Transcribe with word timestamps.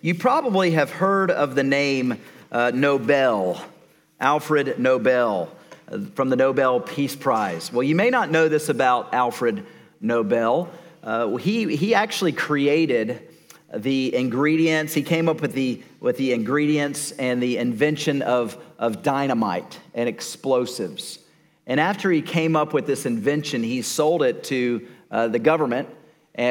You 0.00 0.14
probably 0.14 0.72
have 0.72 0.90
heard 0.90 1.30
of 1.30 1.56
the 1.56 1.64
name 1.64 2.20
uh, 2.52 2.70
Nobel, 2.72 3.60
Alfred 4.20 4.78
Nobel, 4.78 5.50
uh, 5.90 5.98
from 6.14 6.28
the 6.28 6.36
Nobel 6.36 6.78
Peace 6.78 7.16
Prize. 7.16 7.72
Well, 7.72 7.82
you 7.82 7.96
may 7.96 8.10
not 8.10 8.30
know 8.30 8.48
this 8.48 8.68
about 8.68 9.12
Alfred 9.12 9.66
Nobel. 10.00 10.68
Uh, 11.02 11.34
he, 11.34 11.74
he 11.74 11.96
actually 11.96 12.30
created 12.30 13.26
the 13.74 14.14
ingredients, 14.14 14.94
he 14.94 15.02
came 15.02 15.28
up 15.28 15.40
with 15.40 15.52
the, 15.52 15.82
with 15.98 16.16
the 16.16 16.32
ingredients 16.32 17.10
and 17.12 17.42
the 17.42 17.58
invention 17.58 18.22
of, 18.22 18.56
of 18.78 19.02
dynamite 19.02 19.80
and 19.94 20.08
explosives. 20.08 21.18
And 21.66 21.80
after 21.80 22.10
he 22.10 22.22
came 22.22 22.54
up 22.54 22.72
with 22.72 22.86
this 22.86 23.04
invention, 23.04 23.64
he 23.64 23.82
sold 23.82 24.22
it 24.22 24.44
to 24.44 24.86
uh, 25.10 25.26
the 25.26 25.38
government 25.40 25.88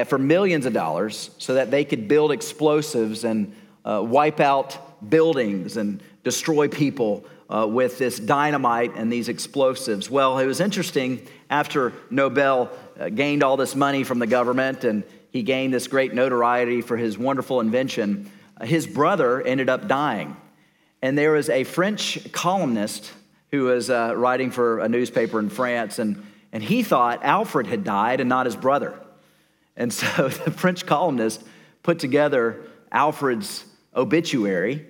for 0.07 0.18
millions 0.18 0.66
of 0.66 0.73
dollars 0.73 1.32
so 1.38 1.55
that 1.55 1.71
they 1.71 1.86
could 1.86 2.07
build 2.07 2.32
explosives 2.32 3.23
and 3.23 3.55
uh, 3.86 4.02
wipe 4.05 4.39
out 4.39 5.10
buildings 5.10 5.78
and 5.78 6.01
destroy 6.24 6.68
people 6.68 7.25
uh, 7.50 7.65
with 7.68 7.97
this 7.97 8.20
dynamite 8.20 8.96
and 8.96 9.11
these 9.11 9.29
explosives. 9.29 10.10
Well, 10.10 10.37
it 10.37 10.46
was 10.46 10.60
interesting 10.60 11.28
after 11.50 11.93
Nobel 12.10 12.70
uh, 13.00 13.10
gained 13.10 13.43
all 13.43 13.57
this 13.57 13.75
money 13.75 14.04
from 14.04 14.20
the 14.20 14.28
government 14.28 14.84
and 14.84 15.04
he 15.32 15.43
gained 15.43 15.73
this 15.73 15.87
great 15.87 16.14
notoriety 16.14 16.82
for 16.82 16.98
his 16.98 17.18
wonderful 17.18 17.59
invention, 17.59 18.32
uh, 18.59 18.65
his 18.65 18.86
brother 18.86 19.42
ended 19.42 19.70
up 19.70 19.87
dying. 19.87 20.36
And 21.01 21.18
there 21.18 21.32
was 21.32 21.50
a 21.50 21.64
French 21.64 22.32
columnist 22.32 23.11
who 23.51 23.64
was 23.64 23.89
uh, 23.89 24.14
writing 24.15 24.51
for 24.51 24.79
a 24.79 24.89
newspaper 24.89 25.39
in 25.39 25.50
France, 25.50 25.98
and, 25.98 26.23
and 26.51 26.61
he 26.61 26.84
thought 26.84 27.23
Alfred 27.23 27.68
had 27.68 27.84
died 27.84 28.20
and 28.20 28.29
not 28.29 28.46
his 28.46 28.56
brother. 28.56 29.00
And 29.79 29.92
so 29.92 30.28
the 30.46 30.51
French 30.51 30.86
columnist 30.86 31.43
put 31.82 31.97
together 31.97 32.61
Alfred's 32.92 33.66
obituary, 33.95 34.86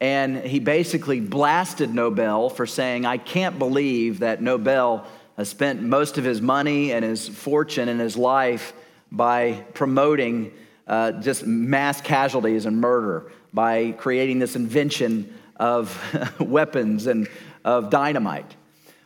and 0.00 0.38
he 0.38 0.58
basically 0.58 1.20
blasted 1.20 1.94
Nobel 1.94 2.50
for 2.50 2.66
saying, 2.66 3.06
I 3.06 3.16
can't 3.16 3.58
believe 3.58 4.18
that 4.20 4.42
Nobel 4.42 5.06
has 5.36 5.48
spent 5.48 5.82
most 5.82 6.18
of 6.18 6.24
his 6.24 6.42
money 6.42 6.92
and 6.92 7.04
his 7.04 7.28
fortune 7.28 7.88
and 7.88 8.00
his 8.00 8.16
life 8.16 8.72
by 9.12 9.64
promoting 9.74 10.52
uh, 10.86 11.12
just 11.12 11.46
mass 11.46 12.00
casualties 12.00 12.66
and 12.66 12.80
murder, 12.80 13.30
by 13.52 13.92
creating 13.92 14.38
this 14.38 14.56
invention 14.56 15.32
of 15.56 16.40
weapons 16.40 17.06
and 17.06 17.28
of 17.64 17.90
dynamite. 17.90 18.56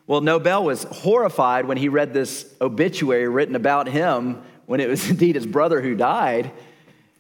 Well, 0.07 0.21
Nobel 0.21 0.65
was 0.65 0.85
horrified 0.85 1.67
when 1.67 1.77
he 1.77 1.89
read 1.89 2.13
this 2.13 2.53
obituary 2.61 3.29
written 3.29 3.57
about 3.57 3.89
him 3.89 4.43
when 4.67 4.81
it 4.81 4.89
was 4.89 5.09
indeed 5.11 5.37
his 5.37 5.47
brother 5.47 5.81
who 5.81 5.95
died. 5.95 6.51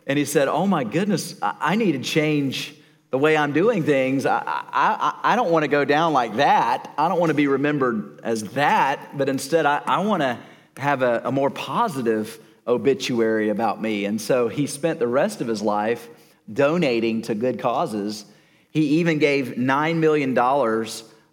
And 0.06 0.18
he 0.18 0.24
said, 0.24 0.48
Oh 0.48 0.66
my 0.66 0.84
goodness, 0.84 1.36
I 1.42 1.76
need 1.76 1.92
to 1.92 2.00
change 2.00 2.74
the 3.10 3.18
way 3.18 3.36
I'm 3.36 3.52
doing 3.52 3.84
things. 3.84 4.26
I, 4.26 4.42
I, 4.44 5.20
I 5.22 5.36
don't 5.36 5.52
want 5.52 5.62
to 5.62 5.68
go 5.68 5.84
down 5.84 6.12
like 6.12 6.36
that. 6.36 6.92
I 6.98 7.08
don't 7.08 7.20
want 7.20 7.30
to 7.30 7.34
be 7.34 7.46
remembered 7.46 8.20
as 8.24 8.42
that, 8.54 9.16
but 9.16 9.28
instead, 9.28 9.66
I, 9.66 9.80
I 9.86 10.04
want 10.04 10.22
to 10.22 10.36
have 10.78 11.02
a, 11.02 11.22
a 11.26 11.32
more 11.32 11.48
positive 11.48 12.40
obituary 12.66 13.50
about 13.50 13.80
me. 13.80 14.04
And 14.04 14.20
so 14.20 14.48
he 14.48 14.66
spent 14.66 14.98
the 14.98 15.06
rest 15.06 15.40
of 15.40 15.46
his 15.46 15.62
life 15.62 16.08
donating 16.52 17.22
to 17.22 17.34
good 17.34 17.60
causes. 17.60 18.24
He 18.70 18.98
even 18.98 19.18
gave 19.18 19.48
$9 19.50 19.96
million 19.96 20.36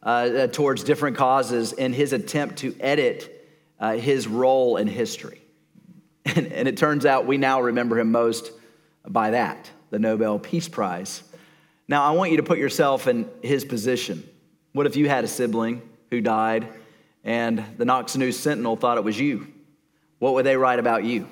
uh, 0.03 0.47
towards 0.47 0.83
different 0.83 1.17
causes 1.17 1.73
in 1.73 1.93
his 1.93 2.13
attempt 2.13 2.57
to 2.57 2.75
edit 2.79 3.49
uh, 3.79 3.93
his 3.93 4.27
role 4.27 4.77
in 4.77 4.87
history. 4.87 5.40
And, 6.25 6.51
and 6.51 6.67
it 6.67 6.77
turns 6.77 7.05
out 7.05 7.25
we 7.25 7.37
now 7.37 7.61
remember 7.61 7.99
him 7.99 8.11
most 8.11 8.51
by 9.07 9.31
that, 9.31 9.69
the 9.89 9.99
Nobel 9.99 10.39
Peace 10.39 10.67
Prize. 10.67 11.23
Now, 11.87 12.03
I 12.03 12.11
want 12.11 12.31
you 12.31 12.37
to 12.37 12.43
put 12.43 12.57
yourself 12.57 13.07
in 13.07 13.29
his 13.41 13.65
position. 13.65 14.23
What 14.73 14.85
if 14.85 14.95
you 14.95 15.09
had 15.09 15.23
a 15.23 15.27
sibling 15.27 15.81
who 16.09 16.21
died 16.21 16.67
and 17.23 17.63
the 17.77 17.85
Knox 17.85 18.15
News 18.15 18.39
Sentinel 18.39 18.75
thought 18.75 18.97
it 18.97 19.03
was 19.03 19.19
you? 19.19 19.47
What 20.19 20.33
would 20.35 20.45
they 20.45 20.55
write 20.55 20.79
about 20.79 21.03
you? 21.03 21.27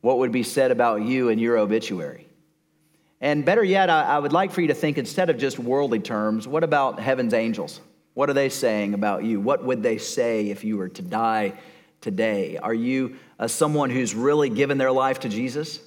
What 0.00 0.18
would 0.18 0.32
be 0.32 0.42
said 0.42 0.70
about 0.70 1.02
you 1.02 1.28
in 1.28 1.38
your 1.38 1.58
obituary? 1.58 2.26
And 3.20 3.44
better 3.44 3.64
yet, 3.64 3.90
I, 3.90 4.02
I 4.02 4.18
would 4.18 4.32
like 4.32 4.52
for 4.52 4.60
you 4.60 4.68
to 4.68 4.74
think 4.74 4.98
instead 4.98 5.30
of 5.30 5.38
just 5.38 5.58
worldly 5.58 6.00
terms, 6.00 6.48
what 6.48 6.64
about 6.64 7.00
heaven's 7.00 7.34
angels? 7.34 7.80
What 8.14 8.30
are 8.30 8.34
they 8.34 8.48
saying 8.48 8.94
about 8.94 9.24
you? 9.24 9.40
What 9.40 9.64
would 9.64 9.82
they 9.82 9.98
say 9.98 10.48
if 10.48 10.64
you 10.64 10.76
were 10.76 10.88
to 10.88 11.02
die 11.02 11.54
today? 12.06 12.56
Are 12.56 12.72
you 12.72 13.16
uh, 13.36 13.48
someone 13.48 13.90
who's 13.90 14.14
really 14.14 14.48
given 14.48 14.78
their 14.78 14.92
life 14.92 15.18
to 15.20 15.28
Jesus 15.28 15.80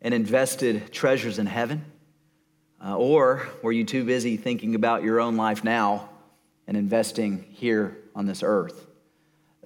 and 0.00 0.14
invested 0.14 0.90
treasures 0.90 1.38
in 1.38 1.44
heaven? 1.44 1.84
Uh, 2.82 2.96
or 2.96 3.46
were 3.62 3.70
you 3.70 3.84
too 3.84 4.02
busy 4.02 4.38
thinking 4.38 4.74
about 4.74 5.02
your 5.02 5.20
own 5.20 5.36
life 5.36 5.62
now 5.62 6.08
and 6.66 6.74
investing 6.74 7.44
here 7.50 7.98
on 8.14 8.24
this 8.24 8.42
earth? 8.42 8.86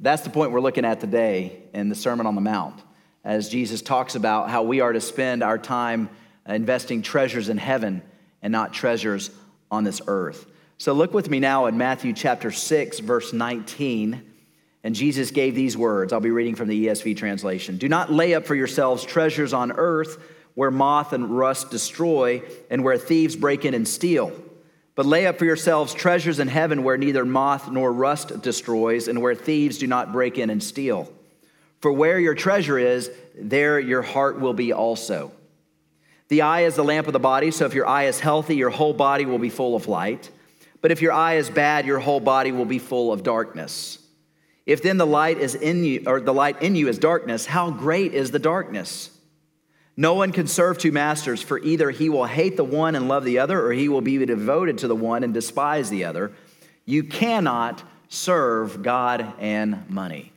That's 0.01 0.23
the 0.23 0.31
point 0.31 0.51
we're 0.51 0.61
looking 0.61 0.85
at 0.85 0.99
today 0.99 1.63
in 1.73 1.89
the 1.89 1.95
Sermon 1.95 2.27
on 2.27 2.35
the 2.35 2.41
Mount, 2.41 2.83
as 3.23 3.49
Jesus 3.49 3.81
talks 3.81 4.17
about 4.17 4.51
how 4.51 4.65
we 4.65 4.81
are 4.81 4.93
to 4.93 5.01
spend 5.01 5.45
our 5.45 5.57
time 5.57 6.11
investing 6.49 7.01
treasures 7.01 7.49
in 7.49 7.59
heaven 7.59 8.03
and 8.43 8.51
not 8.51 8.73
treasures 8.73 9.31
on 9.71 9.85
this 9.85 10.01
earth. 10.09 10.47
So 10.79 10.95
look 10.95 11.15
with 11.15 11.31
me 11.31 11.39
now 11.39 11.67
in 11.67 11.79
Matthew 11.79 12.13
chapter 12.13 12.51
6, 12.51 12.99
verse 12.99 13.33
19. 13.33 14.33
And 14.87 14.95
Jesus 14.95 15.33
gave 15.33 15.57
these 15.57 15.77
words. 15.77 16.13
I'll 16.13 16.21
be 16.21 16.31
reading 16.31 16.55
from 16.55 16.69
the 16.69 16.87
ESV 16.87 17.17
translation. 17.17 17.77
Do 17.77 17.89
not 17.89 18.13
lay 18.13 18.35
up 18.35 18.47
for 18.47 18.55
yourselves 18.55 19.03
treasures 19.03 19.53
on 19.53 19.73
earth 19.73 20.23
where 20.55 20.71
moth 20.71 21.13
and 21.13 21.37
rust 21.37 21.73
destroy 21.73 22.41
and 22.71 22.85
where 22.85 22.97
thieves 22.97 23.35
break 23.35 23.65
in 23.65 23.75
and 23.75 23.89
steal. 23.89 24.31
But 24.95 25.05
lay 25.05 25.27
up 25.27 25.41
for 25.41 25.45
yourselves 25.45 25.93
treasures 25.93 26.39
in 26.39 26.47
heaven 26.47 26.85
where 26.85 26.97
neither 26.97 27.25
moth 27.25 27.69
nor 27.69 27.93
rust 27.93 28.41
destroys 28.43 29.09
and 29.09 29.21
where 29.21 29.35
thieves 29.35 29.79
do 29.79 29.89
not 29.89 30.13
break 30.13 30.39
in 30.39 30.51
and 30.51 30.63
steal. 30.63 31.13
For 31.81 31.91
where 31.91 32.21
your 32.21 32.37
treasure 32.37 32.79
is, 32.79 33.11
there 33.37 33.81
your 33.81 34.03
heart 34.03 34.39
will 34.39 34.55
be 34.55 34.73
also. 34.73 35.33
The 36.29 36.43
eye 36.43 36.61
is 36.61 36.77
the 36.77 36.85
lamp 36.85 37.09
of 37.09 37.13
the 37.13 37.19
body, 37.19 37.51
so 37.51 37.67
if 37.67 37.75
your 37.75 37.89
eye 37.89 38.05
is 38.05 38.21
healthy, 38.21 38.55
your 38.55 38.71
whole 38.71 38.95
body 38.95 39.27
will 39.27 39.41
be 39.41 39.51
full 39.51 39.75
of 39.75 39.89
light. 39.89 40.31
But 40.81 40.93
if 40.93 41.03
your 41.03 41.13
eye 41.13 41.39
is 41.39 41.51
bad, 41.51 41.87
your 41.87 41.99
whole 41.99 42.21
body 42.21 42.53
will 42.53 42.67
be 42.67 42.79
full 42.79 43.13
of 43.13 43.25
darkness. 43.25 43.99
If 44.67 44.83
then 44.83 44.99
the 44.99 45.07
light 45.07 45.39
is 45.39 45.55
in 45.55 45.85
you, 45.85 46.03
or 46.07 46.21
the 46.21 46.35
light 46.35 46.61
in 46.61 46.75
you 46.75 46.89
is 46.89 46.99
darkness, 46.99 47.47
how 47.47 47.71
great 47.71 48.13
is 48.13 48.33
the 48.33 48.41
darkness? 48.41 49.17
No 49.97 50.15
one 50.15 50.33
can 50.33 50.47
serve 50.47 50.77
two 50.77 50.93
masters, 50.93 51.41
for 51.41 51.59
either 51.59 51.91
he 51.91 52.11
will 52.11 52.27
hate 52.27 52.57
the 52.57 52.65
one 52.65 52.97
and 52.97 53.09
love 53.09 53.25
the 53.25 53.39
other, 53.39 53.65
or 53.65 53.73
he 53.73 53.89
will 53.89 54.03
be 54.03 54.19
devoted 54.27 54.79
to 54.79 54.89
the 54.89 54.97
one 54.97 55.25
and 55.25 55.33
despise 55.33 55.89
the 55.89 56.05
other. 56.05 56.33
You 56.85 57.05
cannot 57.05 57.83
serve 58.09 58.83
God 58.83 59.33
and 59.39 59.89
money. 59.89 60.33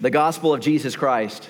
The 0.00 0.10
gospel 0.10 0.54
of 0.54 0.60
Jesus 0.60 0.96
Christ 0.96 1.48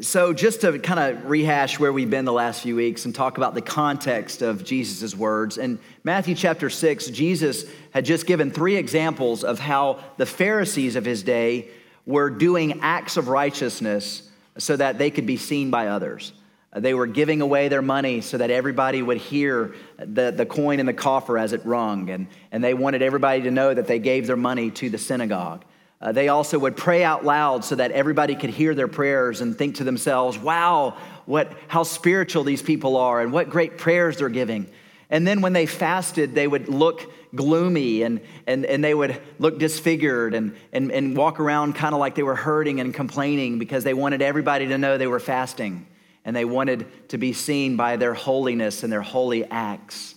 so, 0.00 0.32
just 0.32 0.62
to 0.62 0.80
kind 0.80 0.98
of 0.98 1.30
rehash 1.30 1.78
where 1.78 1.92
we've 1.92 2.10
been 2.10 2.24
the 2.24 2.32
last 2.32 2.62
few 2.62 2.74
weeks 2.74 3.04
and 3.04 3.14
talk 3.14 3.36
about 3.36 3.54
the 3.54 3.62
context 3.62 4.42
of 4.42 4.64
Jesus' 4.64 5.14
words. 5.14 5.58
In 5.58 5.78
Matthew 6.02 6.34
chapter 6.34 6.68
6, 6.68 7.06
Jesus 7.08 7.64
had 7.92 8.04
just 8.04 8.26
given 8.26 8.50
three 8.50 8.74
examples 8.74 9.44
of 9.44 9.60
how 9.60 10.00
the 10.16 10.26
Pharisees 10.26 10.96
of 10.96 11.04
his 11.04 11.22
day 11.22 11.68
were 12.04 12.30
doing 12.30 12.80
acts 12.82 13.16
of 13.16 13.28
righteousness 13.28 14.28
so 14.58 14.74
that 14.74 14.98
they 14.98 15.08
could 15.08 15.26
be 15.26 15.36
seen 15.36 15.70
by 15.70 15.86
others. 15.86 16.32
They 16.74 16.92
were 16.92 17.06
giving 17.06 17.40
away 17.40 17.68
their 17.68 17.80
money 17.80 18.22
so 18.22 18.38
that 18.38 18.50
everybody 18.50 19.02
would 19.02 19.18
hear 19.18 19.76
the, 19.98 20.32
the 20.32 20.46
coin 20.46 20.80
in 20.80 20.86
the 20.86 20.94
coffer 20.94 21.38
as 21.38 21.52
it 21.52 21.64
rung, 21.64 22.10
and, 22.10 22.26
and 22.50 22.62
they 22.62 22.74
wanted 22.74 23.02
everybody 23.02 23.42
to 23.42 23.52
know 23.52 23.72
that 23.72 23.86
they 23.86 24.00
gave 24.00 24.26
their 24.26 24.36
money 24.36 24.72
to 24.72 24.90
the 24.90 24.98
synagogue. 24.98 25.64
Uh, 26.06 26.12
they 26.12 26.28
also 26.28 26.56
would 26.56 26.76
pray 26.76 27.02
out 27.02 27.24
loud 27.24 27.64
so 27.64 27.74
that 27.74 27.90
everybody 27.90 28.36
could 28.36 28.50
hear 28.50 28.76
their 28.76 28.86
prayers 28.86 29.40
and 29.40 29.58
think 29.58 29.74
to 29.74 29.82
themselves, 29.82 30.38
wow, 30.38 30.96
what, 31.24 31.52
how 31.66 31.82
spiritual 31.82 32.44
these 32.44 32.62
people 32.62 32.96
are 32.96 33.20
and 33.20 33.32
what 33.32 33.50
great 33.50 33.76
prayers 33.76 34.18
they're 34.18 34.28
giving. 34.28 34.70
And 35.10 35.26
then 35.26 35.40
when 35.40 35.52
they 35.52 35.66
fasted, 35.66 36.32
they 36.32 36.46
would 36.46 36.68
look 36.68 37.12
gloomy 37.34 38.02
and, 38.02 38.20
and, 38.46 38.64
and 38.64 38.84
they 38.84 38.94
would 38.94 39.20
look 39.40 39.58
disfigured 39.58 40.34
and, 40.34 40.56
and, 40.72 40.92
and 40.92 41.16
walk 41.16 41.40
around 41.40 41.72
kind 41.72 41.92
of 41.92 41.98
like 41.98 42.14
they 42.14 42.22
were 42.22 42.36
hurting 42.36 42.78
and 42.78 42.94
complaining 42.94 43.58
because 43.58 43.82
they 43.82 43.94
wanted 43.94 44.22
everybody 44.22 44.68
to 44.68 44.78
know 44.78 44.98
they 44.98 45.08
were 45.08 45.18
fasting 45.18 45.88
and 46.24 46.36
they 46.36 46.44
wanted 46.44 46.86
to 47.08 47.18
be 47.18 47.32
seen 47.32 47.76
by 47.76 47.96
their 47.96 48.14
holiness 48.14 48.84
and 48.84 48.92
their 48.92 49.02
holy 49.02 49.44
acts. 49.46 50.14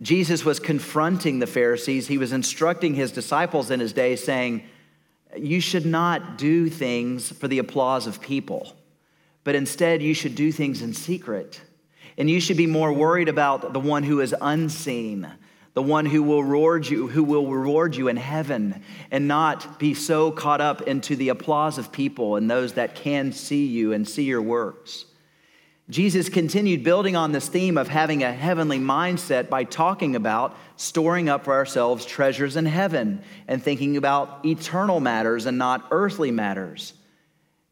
Jesus 0.00 0.44
was 0.44 0.60
confronting 0.60 1.40
the 1.40 1.48
Pharisees. 1.48 2.06
He 2.06 2.18
was 2.18 2.30
instructing 2.30 2.94
his 2.94 3.10
disciples 3.10 3.72
in 3.72 3.80
his 3.80 3.92
day, 3.92 4.14
saying, 4.14 4.62
you 5.36 5.60
should 5.60 5.86
not 5.86 6.38
do 6.38 6.68
things 6.68 7.30
for 7.30 7.48
the 7.48 7.58
applause 7.58 8.06
of 8.06 8.20
people, 8.20 8.74
but 9.42 9.54
instead 9.54 10.02
you 10.02 10.14
should 10.14 10.34
do 10.34 10.52
things 10.52 10.82
in 10.82 10.94
secret. 10.94 11.60
And 12.16 12.30
you 12.30 12.40
should 12.40 12.56
be 12.56 12.66
more 12.66 12.92
worried 12.92 13.28
about 13.28 13.72
the 13.72 13.80
one 13.80 14.04
who 14.04 14.20
is 14.20 14.34
unseen, 14.40 15.28
the 15.74 15.82
one 15.82 16.06
who 16.06 16.22
will 16.22 16.44
reward 16.44 16.86
you, 16.86 17.08
who 17.08 17.24
will 17.24 17.46
reward 17.48 17.96
you 17.96 18.08
in 18.08 18.16
heaven, 18.16 18.82
and 19.10 19.26
not 19.26 19.78
be 19.80 19.94
so 19.94 20.30
caught 20.30 20.60
up 20.60 20.82
into 20.82 21.16
the 21.16 21.30
applause 21.30 21.76
of 21.76 21.90
people 21.90 22.36
and 22.36 22.48
those 22.48 22.74
that 22.74 22.94
can 22.94 23.32
see 23.32 23.66
you 23.66 23.92
and 23.92 24.08
see 24.08 24.22
your 24.22 24.42
works. 24.42 25.06
Jesus 25.90 26.30
continued 26.30 26.82
building 26.82 27.14
on 27.14 27.32
this 27.32 27.46
theme 27.46 27.76
of 27.76 27.88
having 27.88 28.22
a 28.22 28.32
heavenly 28.32 28.78
mindset 28.78 29.50
by 29.50 29.64
talking 29.64 30.16
about 30.16 30.56
storing 30.76 31.28
up 31.28 31.44
for 31.44 31.52
ourselves 31.52 32.06
treasures 32.06 32.56
in 32.56 32.64
heaven 32.64 33.22
and 33.48 33.62
thinking 33.62 33.98
about 33.98 34.46
eternal 34.46 34.98
matters 34.98 35.44
and 35.44 35.58
not 35.58 35.86
earthly 35.90 36.30
matters. 36.30 36.94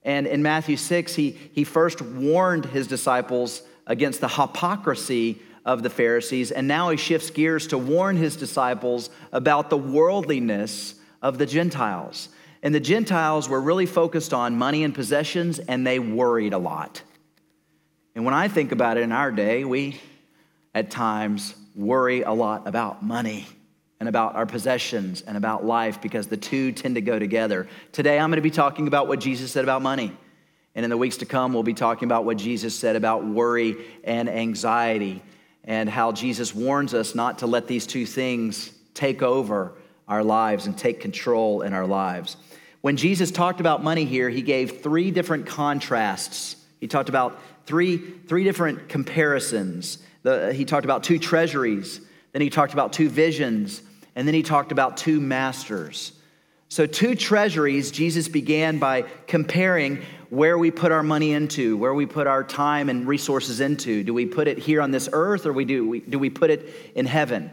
And 0.02 0.26
in 0.26 0.42
Matthew 0.42 0.76
6, 0.76 1.14
he, 1.14 1.30
he 1.52 1.64
first 1.64 2.02
warned 2.02 2.66
his 2.66 2.86
disciples 2.86 3.62
against 3.86 4.20
the 4.20 4.28
hypocrisy 4.28 5.40
of 5.64 5.82
the 5.82 5.90
Pharisees, 5.90 6.50
and 6.50 6.68
now 6.68 6.90
he 6.90 6.96
shifts 6.96 7.30
gears 7.30 7.68
to 7.68 7.78
warn 7.78 8.16
his 8.16 8.36
disciples 8.36 9.08
about 9.30 9.70
the 9.70 9.78
worldliness 9.78 10.96
of 11.22 11.38
the 11.38 11.46
Gentiles. 11.46 12.28
And 12.62 12.74
the 12.74 12.80
Gentiles 12.80 13.48
were 13.48 13.60
really 13.60 13.86
focused 13.86 14.34
on 14.34 14.58
money 14.58 14.84
and 14.84 14.94
possessions, 14.94 15.60
and 15.60 15.86
they 15.86 15.98
worried 15.98 16.52
a 16.52 16.58
lot. 16.58 17.02
And 18.14 18.24
when 18.24 18.34
I 18.34 18.48
think 18.48 18.72
about 18.72 18.98
it 18.98 19.02
in 19.02 19.12
our 19.12 19.30
day, 19.30 19.64
we 19.64 20.00
at 20.74 20.90
times 20.90 21.54
worry 21.74 22.22
a 22.22 22.32
lot 22.32 22.66
about 22.66 23.02
money 23.02 23.46
and 24.00 24.08
about 24.08 24.34
our 24.34 24.46
possessions 24.46 25.22
and 25.22 25.36
about 25.36 25.64
life 25.64 26.00
because 26.02 26.26
the 26.26 26.36
two 26.36 26.72
tend 26.72 26.96
to 26.96 27.00
go 27.00 27.18
together. 27.18 27.68
Today, 27.92 28.18
I'm 28.18 28.30
going 28.30 28.36
to 28.36 28.42
be 28.42 28.50
talking 28.50 28.88
about 28.88 29.08
what 29.08 29.20
Jesus 29.20 29.52
said 29.52 29.64
about 29.64 29.80
money. 29.80 30.16
And 30.74 30.84
in 30.84 30.90
the 30.90 30.96
weeks 30.96 31.18
to 31.18 31.26
come, 31.26 31.52
we'll 31.52 31.62
be 31.62 31.74
talking 31.74 32.06
about 32.06 32.24
what 32.24 32.36
Jesus 32.36 32.74
said 32.74 32.96
about 32.96 33.24
worry 33.24 33.76
and 34.04 34.28
anxiety 34.28 35.22
and 35.64 35.88
how 35.88 36.12
Jesus 36.12 36.54
warns 36.54 36.94
us 36.94 37.14
not 37.14 37.38
to 37.38 37.46
let 37.46 37.68
these 37.68 37.86
two 37.86 38.04
things 38.04 38.72
take 38.94 39.22
over 39.22 39.72
our 40.08 40.24
lives 40.24 40.66
and 40.66 40.76
take 40.76 41.00
control 41.00 41.62
in 41.62 41.72
our 41.72 41.86
lives. 41.86 42.36
When 42.80 42.96
Jesus 42.96 43.30
talked 43.30 43.60
about 43.60 43.82
money 43.84 44.04
here, 44.04 44.28
he 44.28 44.42
gave 44.42 44.80
three 44.80 45.10
different 45.10 45.46
contrasts. 45.46 46.56
He 46.82 46.88
talked 46.88 47.08
about 47.08 47.38
three, 47.64 47.96
three 47.96 48.42
different 48.42 48.88
comparisons. 48.88 49.98
The, 50.24 50.52
he 50.52 50.64
talked 50.64 50.84
about 50.84 51.04
two 51.04 51.16
treasuries, 51.16 52.00
then 52.32 52.42
he 52.42 52.50
talked 52.50 52.72
about 52.72 52.92
two 52.92 53.08
visions, 53.08 53.82
and 54.16 54.26
then 54.26 54.34
he 54.34 54.42
talked 54.42 54.72
about 54.72 54.96
two 54.96 55.20
masters. 55.20 56.10
So, 56.68 56.86
two 56.86 57.14
treasuries, 57.14 57.92
Jesus 57.92 58.26
began 58.26 58.80
by 58.80 59.02
comparing 59.28 60.02
where 60.28 60.58
we 60.58 60.72
put 60.72 60.90
our 60.90 61.04
money 61.04 61.30
into, 61.30 61.76
where 61.76 61.94
we 61.94 62.04
put 62.04 62.26
our 62.26 62.42
time 62.42 62.88
and 62.88 63.06
resources 63.06 63.60
into. 63.60 64.02
Do 64.02 64.12
we 64.12 64.26
put 64.26 64.48
it 64.48 64.58
here 64.58 64.82
on 64.82 64.90
this 64.90 65.08
earth 65.12 65.46
or 65.46 65.52
we 65.52 65.64
do, 65.64 65.88
we, 65.88 66.00
do 66.00 66.18
we 66.18 66.30
put 66.30 66.50
it 66.50 66.68
in 66.96 67.06
heaven? 67.06 67.52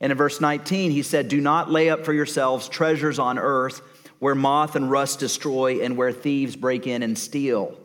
And 0.00 0.12
in 0.12 0.16
verse 0.16 0.40
19, 0.40 0.92
he 0.92 1.02
said, 1.02 1.28
Do 1.28 1.40
not 1.40 1.68
lay 1.68 1.90
up 1.90 2.04
for 2.04 2.12
yourselves 2.12 2.68
treasures 2.68 3.18
on 3.18 3.40
earth 3.40 3.80
where 4.20 4.36
moth 4.36 4.76
and 4.76 4.88
rust 4.88 5.18
destroy 5.18 5.80
and 5.80 5.96
where 5.96 6.12
thieves 6.12 6.54
break 6.54 6.86
in 6.86 7.02
and 7.02 7.18
steal. 7.18 7.76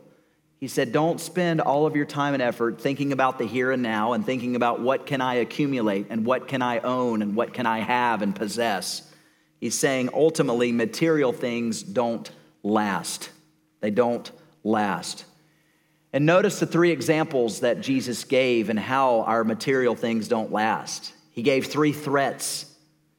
He 0.64 0.68
said, 0.68 0.92
Don't 0.92 1.20
spend 1.20 1.60
all 1.60 1.84
of 1.84 1.94
your 1.94 2.06
time 2.06 2.32
and 2.32 2.42
effort 2.42 2.80
thinking 2.80 3.12
about 3.12 3.36
the 3.36 3.44
here 3.44 3.70
and 3.70 3.82
now 3.82 4.14
and 4.14 4.24
thinking 4.24 4.56
about 4.56 4.80
what 4.80 5.04
can 5.04 5.20
I 5.20 5.34
accumulate 5.34 6.06
and 6.08 6.24
what 6.24 6.48
can 6.48 6.62
I 6.62 6.78
own 6.78 7.20
and 7.20 7.36
what 7.36 7.52
can 7.52 7.66
I 7.66 7.80
have 7.80 8.22
and 8.22 8.34
possess. 8.34 9.06
He's 9.60 9.78
saying 9.78 10.08
ultimately, 10.14 10.72
material 10.72 11.34
things 11.34 11.82
don't 11.82 12.30
last. 12.62 13.28
They 13.80 13.90
don't 13.90 14.32
last. 14.62 15.26
And 16.14 16.24
notice 16.24 16.60
the 16.60 16.66
three 16.66 16.92
examples 16.92 17.60
that 17.60 17.82
Jesus 17.82 18.24
gave 18.24 18.70
and 18.70 18.78
how 18.78 19.20
our 19.20 19.44
material 19.44 19.94
things 19.94 20.28
don't 20.28 20.50
last. 20.50 21.12
He 21.32 21.42
gave 21.42 21.66
three 21.66 21.92
threats. 21.92 22.64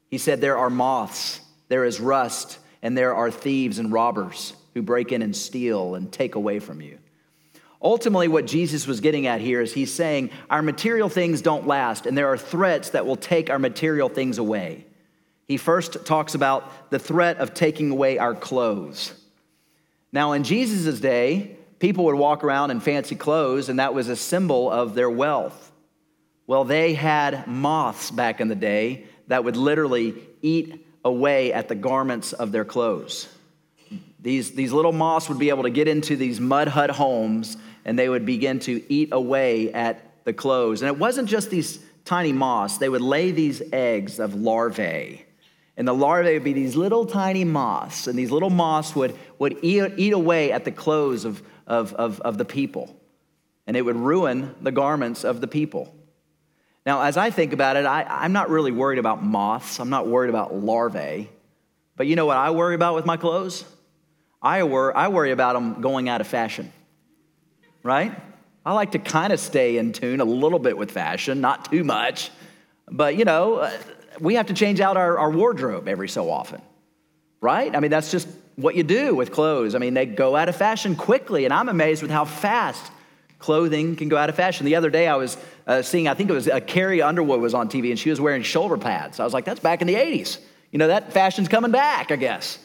He 0.07 0.18
said, 0.18 0.41
There 0.41 0.57
are 0.57 0.71
moths, 0.71 1.41
there 1.68 1.86
is 1.86 2.00
rust, 2.00 2.57
and 2.81 2.98
there 2.98 3.13
are 3.13 3.30
thieves 3.30 3.77
and 3.77 3.91
robbers 3.91 4.56
who 4.74 4.81
break 4.81 5.12
in 5.12 5.21
and 5.21 5.36
steal 5.36 5.94
and 5.94 6.12
take 6.12 6.33
away 6.33 6.57
from 6.57 6.81
you. 6.81 6.98
Ultimately, 7.86 8.28
what 8.28 8.48
Jesus 8.48 8.88
was 8.88 9.00
getting 9.00 9.28
at 9.28 9.42
here 9.42 9.62
is 9.62 9.72
he's 9.72 9.94
saying 9.94 10.32
our 10.50 10.64
material 10.64 11.08
things 11.08 11.44
don't 11.44 11.68
last, 11.68 12.08
and 12.08 12.18
there 12.18 12.30
are 12.30 12.38
threats 12.38 12.90
that 12.90 13.06
will 13.06 13.16
take 13.16 13.52
our 13.52 13.60
material 13.60 14.10
things 14.10 14.40
away. 14.40 14.88
He 15.48 15.58
first 15.58 16.04
talks 16.04 16.34
about 16.34 16.90
the 16.90 16.98
threat 16.98 17.38
of 17.38 17.54
taking 17.54 17.92
away 17.92 18.18
our 18.18 18.34
clothes. 18.34 19.14
Now, 20.12 20.32
in 20.32 20.44
Jesus' 20.44 21.00
day, 21.00 21.58
people 21.78 22.06
would 22.06 22.16
walk 22.16 22.44
around 22.44 22.72
in 22.72 22.80
fancy 22.80 23.16
clothes, 23.16 23.70
and 23.70 23.78
that 23.78 23.94
was 23.94 24.10
a 24.10 24.16
symbol 24.16 24.72
of 24.72 24.96
their 24.96 25.10
wealth. 25.10 25.72
Well, 26.48 26.64
they 26.64 26.96
had 26.96 27.46
moths 27.46 28.10
back 28.10 28.42
in 28.42 28.48
the 28.48 28.56
day 28.56 29.06
that 29.28 29.44
would 29.44 29.58
literally 29.58 30.16
eat 30.42 30.88
away 31.04 31.54
at 31.54 31.68
the 31.68 31.76
garments 31.76 32.34
of 32.34 32.52
their 32.52 32.66
clothes. 32.66 33.30
These, 34.20 34.54
these 34.54 34.74
little 34.74 34.92
moths 34.92 35.30
would 35.30 35.38
be 35.38 35.50
able 35.50 35.64
to 35.64 35.70
get 35.70 35.88
into 35.88 36.16
these 36.16 36.40
mud 36.40 36.68
hut 36.68 36.90
homes 36.90 37.58
and 37.86 37.98
they 37.98 38.10
would 38.10 38.26
begin 38.26 38.60
to 38.60 38.84
eat 38.92 39.10
away 39.12 39.72
at 39.72 40.24
the 40.26 40.34
clothes. 40.34 40.82
And 40.82 40.90
it 40.90 40.98
wasn't 40.98 41.30
just 41.30 41.50
these 41.50 41.80
tiny 42.04 42.34
moths, 42.34 42.78
they 42.78 42.90
would 42.90 43.02
lay 43.02 43.32
these 43.32 43.62
eggs 43.72 44.20
of 44.20 44.36
larvae. 44.36 45.26
And 45.78 45.88
the 45.88 45.94
larvae 45.94 46.34
would 46.34 46.44
be 46.44 46.54
these 46.54 46.76
little 46.76 47.06
tiny 47.06 47.44
moths, 47.44 48.08
and 48.08 48.18
these 48.18 48.32
little 48.32 48.50
moths 48.50 48.96
would, 48.96 49.16
would 49.40 49.58
eat, 49.62 49.94
eat 49.98 50.14
away 50.14 50.52
at 50.52 50.64
the 50.64 50.72
clothes 50.72 51.26
of, 51.26 51.44
of, 51.68 51.94
of, 51.94 52.22
of 52.22 52.38
the 52.38 52.46
people, 52.46 52.96
and 53.68 53.76
it 53.76 53.82
would 53.82 53.98
ruin 53.98 54.56
the 54.62 54.72
garments 54.72 55.24
of 55.24 55.42
the 55.42 55.48
people. 55.48 55.94
Now, 56.86 57.02
as 57.02 57.18
I 57.18 57.30
think 57.30 57.52
about 57.52 57.76
it, 57.76 57.86
I, 57.86 58.04
I'm 58.04 58.32
not 58.32 58.50
really 58.50 58.72
worried 58.72 59.00
about 59.00 59.24
moths, 59.24 59.80
I'm 59.80 59.90
not 59.90 60.08
worried 60.08 60.30
about 60.30 60.56
larvae, 60.56 61.30
but 61.98 62.08
you 62.08 62.16
know 62.16 62.26
what 62.26 62.38
I 62.38 62.52
worry 62.52 62.76
about 62.76 62.96
with 62.96 63.06
my 63.06 63.18
clothes? 63.18 63.66
I 64.42 64.64
worry, 64.64 64.94
I 64.94 65.08
worry 65.08 65.32
about 65.32 65.54
them 65.54 65.82
going 65.82 66.08
out 66.08 66.22
of 66.22 66.28
fashion, 66.28 66.72
right? 67.86 68.20
I 68.66 68.74
like 68.74 68.94
to 68.94 69.00
kind 69.00 69.32
of 69.32 69.40
stay 69.40 69.78
in 69.78 69.94
tune 69.94 70.20
a 70.20 70.26
little 70.26 70.58
bit 70.58 70.76
with 70.76 70.92
fashion, 70.92 71.40
not 71.40 71.72
too 71.72 71.84
much. 71.84 72.32
But, 72.90 73.16
you 73.16 73.26
know, 73.26 73.72
we 74.20 74.36
have 74.36 74.48
to 74.48 74.56
change 74.56 74.82
out 74.82 74.98
our, 74.98 75.20
our 75.20 75.30
wardrobe 75.30 75.88
every 75.88 76.10
so 76.10 76.32
often, 76.32 76.64
right? 77.42 77.74
I 77.76 77.80
mean, 77.80 77.92
that's 77.92 78.10
just 78.10 78.28
what 78.56 78.74
you 78.74 78.82
do 78.82 79.14
with 79.14 79.32
clothes. 79.32 79.76
I 79.76 79.78
mean, 79.78 79.94
they 79.94 80.08
go 80.08 80.36
out 80.36 80.50
of 80.50 80.56
fashion 80.56 80.96
quickly, 80.96 81.46
and 81.46 81.54
I'm 81.54 81.70
amazed 81.70 82.02
with 82.02 82.10
how 82.10 82.26
fast 82.26 82.92
clothing 83.38 83.96
can 83.96 84.10
go 84.10 84.18
out 84.18 84.30
of 84.30 84.36
fashion. 84.36 84.66
The 84.66 84.76
other 84.76 84.90
day, 84.90 85.08
I 85.08 85.16
was 85.16 85.38
uh, 85.68 85.84
seeing, 85.84 86.08
I 86.08 86.16
think 86.16 86.32
it 86.32 86.34
was 86.34 86.48
uh, 86.48 86.62
Carrie 86.62 87.04
Underwood 87.04 87.40
was 87.40 87.54
on 87.54 87.70
TV, 87.70 87.92
and 87.92 88.00
she 88.00 88.10
was 88.10 88.20
wearing 88.20 88.42
shoulder 88.42 88.78
pads. 88.78 89.20
I 89.20 89.24
was 89.24 89.34
like, 89.34 89.46
that's 89.46 89.60
back 89.60 89.82
in 89.82 89.88
the 89.88 89.96
80s. 89.96 90.40
You 90.72 90.80
know, 90.80 90.88
that 90.88 91.14
fashion's 91.14 91.50
coming 91.50 91.72
back, 91.72 92.12
I 92.12 92.16
guess. 92.16 92.58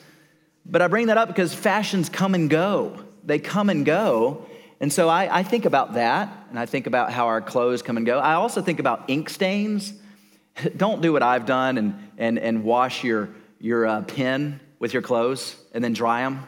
But 0.64 0.80
I 0.80 0.88
bring 0.88 1.08
that 1.08 1.18
up 1.18 1.28
because 1.28 1.52
fashions 1.52 2.08
come 2.08 2.34
and 2.34 2.48
go. 2.48 3.04
They 3.22 3.38
come 3.38 3.68
and 3.68 3.84
go. 3.84 4.46
And 4.80 4.90
so 4.90 5.08
I, 5.08 5.40
I 5.40 5.42
think 5.42 5.66
about 5.66 5.94
that, 5.94 6.46
and 6.48 6.58
I 6.58 6.64
think 6.64 6.86
about 6.86 7.12
how 7.12 7.26
our 7.26 7.42
clothes 7.42 7.82
come 7.82 7.98
and 7.98 8.06
go. 8.06 8.18
I 8.18 8.34
also 8.34 8.62
think 8.62 8.80
about 8.80 9.04
ink 9.08 9.28
stains. 9.28 9.92
Don't 10.76 11.02
do 11.02 11.12
what 11.12 11.22
I've 11.22 11.44
done 11.44 11.76
and, 11.76 12.10
and, 12.16 12.38
and 12.38 12.64
wash 12.64 13.04
your, 13.04 13.28
your 13.58 13.86
uh, 13.86 14.02
pen 14.02 14.58
with 14.78 14.94
your 14.94 15.02
clothes 15.02 15.54
and 15.74 15.84
then 15.84 15.92
dry 15.92 16.22
them. 16.22 16.42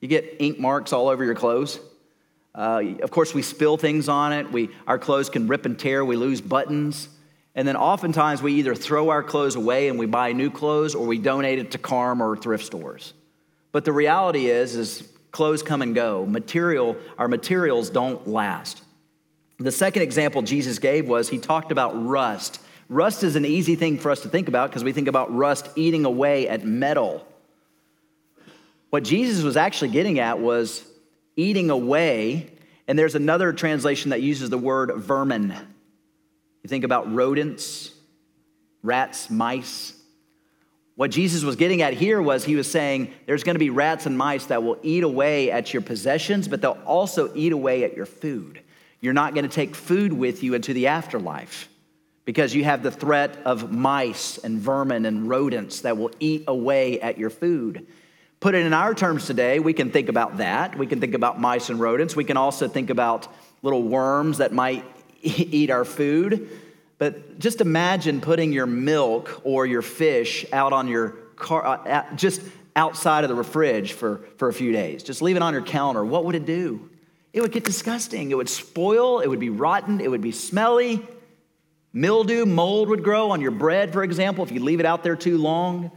You 0.00 0.08
get 0.08 0.36
ink 0.40 0.58
marks 0.58 0.92
all 0.92 1.08
over 1.08 1.24
your 1.24 1.36
clothes. 1.36 1.78
Uh, 2.54 2.82
of 3.02 3.12
course, 3.12 3.32
we 3.32 3.42
spill 3.42 3.76
things 3.76 4.08
on 4.08 4.32
it. 4.32 4.50
We, 4.50 4.70
our 4.88 4.98
clothes 4.98 5.30
can 5.30 5.46
rip 5.46 5.64
and 5.64 5.78
tear. 5.78 6.04
We 6.04 6.16
lose 6.16 6.40
buttons. 6.40 7.08
And 7.54 7.68
then 7.68 7.76
oftentimes 7.76 8.42
we 8.42 8.54
either 8.54 8.74
throw 8.74 9.10
our 9.10 9.22
clothes 9.22 9.54
away 9.54 9.88
and 9.88 9.98
we 9.98 10.06
buy 10.06 10.32
new 10.32 10.50
clothes 10.50 10.94
or 10.96 11.06
we 11.06 11.18
donate 11.18 11.60
it 11.60 11.72
to 11.72 11.78
Carm 11.78 12.20
or 12.20 12.36
thrift 12.36 12.64
stores. 12.64 13.12
But 13.70 13.84
the 13.84 13.92
reality 13.92 14.46
is, 14.46 14.74
is 14.74 15.09
clothes 15.30 15.62
come 15.62 15.82
and 15.82 15.94
go. 15.94 16.26
Material, 16.26 16.96
our 17.18 17.28
materials 17.28 17.90
don't 17.90 18.26
last. 18.26 18.82
The 19.58 19.72
second 19.72 20.02
example 20.02 20.42
Jesus 20.42 20.78
gave 20.78 21.08
was 21.08 21.28
he 21.28 21.38
talked 21.38 21.70
about 21.70 21.92
rust 22.06 22.60
Rust 22.90 23.22
is 23.22 23.36
an 23.36 23.44
easy 23.44 23.76
thing 23.76 23.98
for 23.98 24.10
us 24.10 24.22
to 24.22 24.28
think 24.28 24.48
about 24.48 24.68
because 24.68 24.82
we 24.82 24.92
think 24.92 25.06
about 25.06 25.32
rust 25.32 25.70
eating 25.76 26.04
away 26.04 26.48
at 26.48 26.64
metal. 26.64 27.24
What 28.90 29.04
Jesus 29.04 29.44
was 29.44 29.56
actually 29.56 29.92
getting 29.92 30.18
at 30.18 30.40
was 30.40 30.84
eating 31.36 31.70
away, 31.70 32.50
and 32.88 32.98
there's 32.98 33.14
another 33.14 33.52
translation 33.52 34.10
that 34.10 34.22
uses 34.22 34.50
the 34.50 34.58
word 34.58 34.92
vermin. 34.96 35.54
You 36.64 36.68
think 36.68 36.82
about 36.82 37.14
rodents, 37.14 37.92
rats, 38.82 39.30
mice. 39.30 39.94
What 41.00 41.10
Jesus 41.10 41.42
was 41.44 41.56
getting 41.56 41.80
at 41.80 41.94
here 41.94 42.20
was 42.20 42.44
he 42.44 42.56
was 42.56 42.70
saying 42.70 43.14
there's 43.24 43.42
going 43.42 43.54
to 43.54 43.58
be 43.58 43.70
rats 43.70 44.04
and 44.04 44.18
mice 44.18 44.44
that 44.44 44.62
will 44.62 44.76
eat 44.82 45.02
away 45.02 45.50
at 45.50 45.72
your 45.72 45.80
possessions, 45.80 46.46
but 46.46 46.60
they'll 46.60 46.76
also 46.84 47.32
eat 47.34 47.52
away 47.52 47.84
at 47.84 47.96
your 47.96 48.04
food. 48.04 48.60
You're 49.00 49.14
not 49.14 49.32
going 49.32 49.48
to 49.48 49.50
take 49.50 49.74
food 49.74 50.12
with 50.12 50.42
you 50.42 50.52
into 50.52 50.74
the 50.74 50.88
afterlife 50.88 51.70
because 52.26 52.54
you 52.54 52.64
have 52.64 52.82
the 52.82 52.90
threat 52.90 53.38
of 53.46 53.72
mice 53.72 54.36
and 54.44 54.58
vermin 54.58 55.06
and 55.06 55.26
rodents 55.26 55.80
that 55.80 55.96
will 55.96 56.10
eat 56.20 56.44
away 56.46 57.00
at 57.00 57.16
your 57.16 57.30
food. 57.30 57.86
Put 58.40 58.54
it 58.54 58.66
in 58.66 58.74
our 58.74 58.92
terms 58.92 59.26
today, 59.26 59.58
we 59.58 59.72
can 59.72 59.90
think 59.90 60.10
about 60.10 60.36
that. 60.36 60.76
We 60.76 60.86
can 60.86 61.00
think 61.00 61.14
about 61.14 61.40
mice 61.40 61.70
and 61.70 61.80
rodents. 61.80 62.14
We 62.14 62.24
can 62.24 62.36
also 62.36 62.68
think 62.68 62.90
about 62.90 63.26
little 63.62 63.84
worms 63.84 64.36
that 64.36 64.52
might 64.52 64.84
eat 65.22 65.70
our 65.70 65.86
food. 65.86 66.50
But 67.00 67.38
just 67.38 67.62
imagine 67.62 68.20
putting 68.20 68.52
your 68.52 68.66
milk 68.66 69.40
or 69.42 69.64
your 69.64 69.80
fish 69.80 70.44
out 70.52 70.74
on 70.74 70.86
your 70.86 71.08
car, 71.34 71.66
uh, 71.66 72.14
just 72.14 72.42
outside 72.76 73.24
of 73.24 73.34
the 73.34 73.42
fridge 73.42 73.94
for, 73.94 74.20
for 74.36 74.48
a 74.48 74.52
few 74.52 74.70
days. 74.70 75.02
Just 75.02 75.22
leave 75.22 75.34
it 75.34 75.40
on 75.40 75.54
your 75.54 75.62
counter. 75.62 76.04
What 76.04 76.26
would 76.26 76.34
it 76.34 76.44
do? 76.44 76.90
It 77.32 77.40
would 77.40 77.52
get 77.52 77.64
disgusting. 77.64 78.30
It 78.30 78.34
would 78.34 78.50
spoil. 78.50 79.20
It 79.20 79.28
would 79.28 79.40
be 79.40 79.48
rotten. 79.48 80.02
It 80.02 80.10
would 80.10 80.20
be 80.20 80.30
smelly. 80.30 81.00
Mildew, 81.94 82.44
mold 82.44 82.90
would 82.90 83.02
grow 83.02 83.30
on 83.30 83.40
your 83.40 83.50
bread, 83.50 83.94
for 83.94 84.04
example, 84.04 84.44
if 84.44 84.52
you 84.52 84.62
leave 84.62 84.78
it 84.78 84.86
out 84.86 85.02
there 85.02 85.16
too 85.16 85.38
long. 85.38 85.90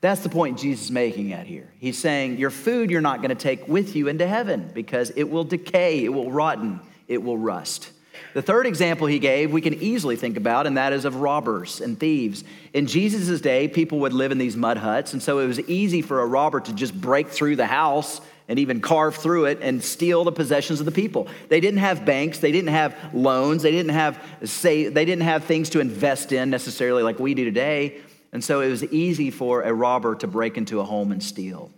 That's 0.00 0.22
the 0.22 0.30
point 0.30 0.58
Jesus 0.58 0.86
is 0.86 0.90
making 0.90 1.32
at 1.32 1.46
here. 1.46 1.72
He's 1.78 1.96
saying 1.96 2.38
your 2.38 2.50
food 2.50 2.90
you're 2.90 3.00
not 3.00 3.18
going 3.18 3.28
to 3.28 3.36
take 3.36 3.68
with 3.68 3.94
you 3.94 4.08
into 4.08 4.26
heaven 4.26 4.68
because 4.74 5.10
it 5.10 5.30
will 5.30 5.44
decay, 5.44 6.04
it 6.04 6.08
will 6.08 6.32
rotten, 6.32 6.80
it 7.06 7.22
will 7.22 7.38
rust. 7.38 7.92
The 8.34 8.42
third 8.42 8.66
example 8.66 9.06
he 9.06 9.18
gave, 9.18 9.52
we 9.52 9.60
can 9.60 9.74
easily 9.74 10.16
think 10.16 10.36
about, 10.36 10.66
and 10.66 10.76
that 10.76 10.92
is 10.92 11.04
of 11.04 11.16
robbers 11.16 11.80
and 11.80 11.98
thieves. 11.98 12.44
In 12.72 12.86
Jesus' 12.86 13.40
day, 13.40 13.66
people 13.68 14.00
would 14.00 14.12
live 14.12 14.32
in 14.32 14.38
these 14.38 14.56
mud 14.56 14.76
huts, 14.76 15.12
and 15.12 15.22
so 15.22 15.40
it 15.40 15.46
was 15.46 15.60
easy 15.60 16.02
for 16.02 16.20
a 16.20 16.26
robber 16.26 16.60
to 16.60 16.72
just 16.72 16.98
break 16.98 17.28
through 17.28 17.56
the 17.56 17.66
house 17.66 18.20
and 18.48 18.58
even 18.58 18.80
carve 18.80 19.14
through 19.14 19.44
it 19.44 19.58
and 19.62 19.82
steal 19.82 20.24
the 20.24 20.32
possessions 20.32 20.80
of 20.80 20.86
the 20.86 20.92
people. 20.92 21.28
They 21.48 21.60
didn't 21.60 21.78
have 21.78 22.04
banks, 22.04 22.38
they 22.38 22.50
didn't 22.50 22.70
have 22.70 22.96
loans, 23.14 23.62
they 23.62 23.70
didn't 23.70 23.92
have 23.92 24.20
say 24.42 24.88
they 24.88 25.04
didn't 25.04 25.22
have 25.22 25.44
things 25.44 25.70
to 25.70 25.80
invest 25.80 26.32
in 26.32 26.50
necessarily 26.50 27.04
like 27.04 27.20
we 27.20 27.34
do 27.34 27.44
today. 27.44 28.00
And 28.32 28.42
so 28.42 28.60
it 28.60 28.68
was 28.68 28.84
easy 28.84 29.30
for 29.30 29.62
a 29.62 29.72
robber 29.72 30.14
to 30.16 30.26
break 30.26 30.56
into 30.56 30.80
a 30.80 30.84
home 30.84 31.12
and 31.12 31.22
steal. 31.22 31.70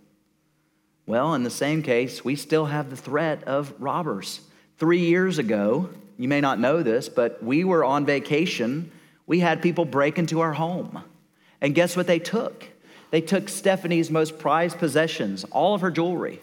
Well, 1.05 1.33
in 1.35 1.43
the 1.43 1.49
same 1.49 1.83
case, 1.83 2.23
we 2.23 2.35
still 2.35 2.65
have 2.65 2.89
the 2.89 2.95
threat 2.95 3.43
of 3.43 3.73
robbers. 3.79 4.39
3 4.77 4.99
years 4.99 5.37
ago, 5.37 5.89
you 6.17 6.27
may 6.27 6.41
not 6.41 6.59
know 6.59 6.83
this, 6.83 7.09
but 7.09 7.41
we 7.43 7.63
were 7.63 7.83
on 7.83 8.05
vacation. 8.05 8.91
We 9.25 9.39
had 9.39 9.61
people 9.61 9.85
break 9.85 10.17
into 10.17 10.41
our 10.41 10.53
home. 10.53 11.03
And 11.61 11.73
guess 11.73 11.95
what 11.95 12.07
they 12.07 12.19
took? 12.19 12.65
They 13.11 13.21
took 13.21 13.49
Stephanie's 13.49 14.09
most 14.09 14.39
prized 14.39 14.77
possessions, 14.77 15.43
all 15.45 15.75
of 15.75 15.81
her 15.81 15.91
jewelry. 15.91 16.41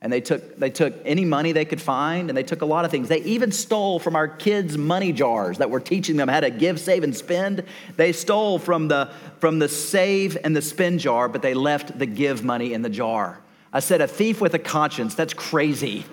And 0.00 0.12
they 0.12 0.20
took, 0.20 0.56
they 0.58 0.70
took 0.70 0.94
any 1.04 1.24
money 1.24 1.52
they 1.52 1.64
could 1.64 1.80
find, 1.80 2.30
and 2.30 2.36
they 2.36 2.44
took 2.44 2.62
a 2.62 2.66
lot 2.66 2.84
of 2.84 2.90
things. 2.90 3.08
They 3.08 3.22
even 3.22 3.50
stole 3.50 3.98
from 3.98 4.14
our 4.14 4.28
kids' 4.28 4.78
money 4.78 5.12
jars 5.12 5.58
that 5.58 5.70
were 5.70 5.80
teaching 5.80 6.16
them 6.16 6.28
how 6.28 6.40
to 6.40 6.50
give, 6.50 6.78
save, 6.78 7.02
and 7.02 7.16
spend. 7.16 7.64
They 7.96 8.12
stole 8.12 8.58
from 8.58 8.88
the, 8.88 9.10
from 9.40 9.58
the 9.58 9.68
save 9.68 10.38
and 10.44 10.54
the 10.54 10.62
spend 10.62 11.00
jar, 11.00 11.28
but 11.28 11.42
they 11.42 11.54
left 11.54 11.98
the 11.98 12.06
give 12.06 12.44
money 12.44 12.72
in 12.72 12.82
the 12.82 12.88
jar. 12.88 13.40
I 13.72 13.80
said, 13.80 14.00
a 14.00 14.06
thief 14.06 14.40
with 14.40 14.54
a 14.54 14.58
conscience, 14.58 15.14
that's 15.14 15.34
crazy. 15.34 16.04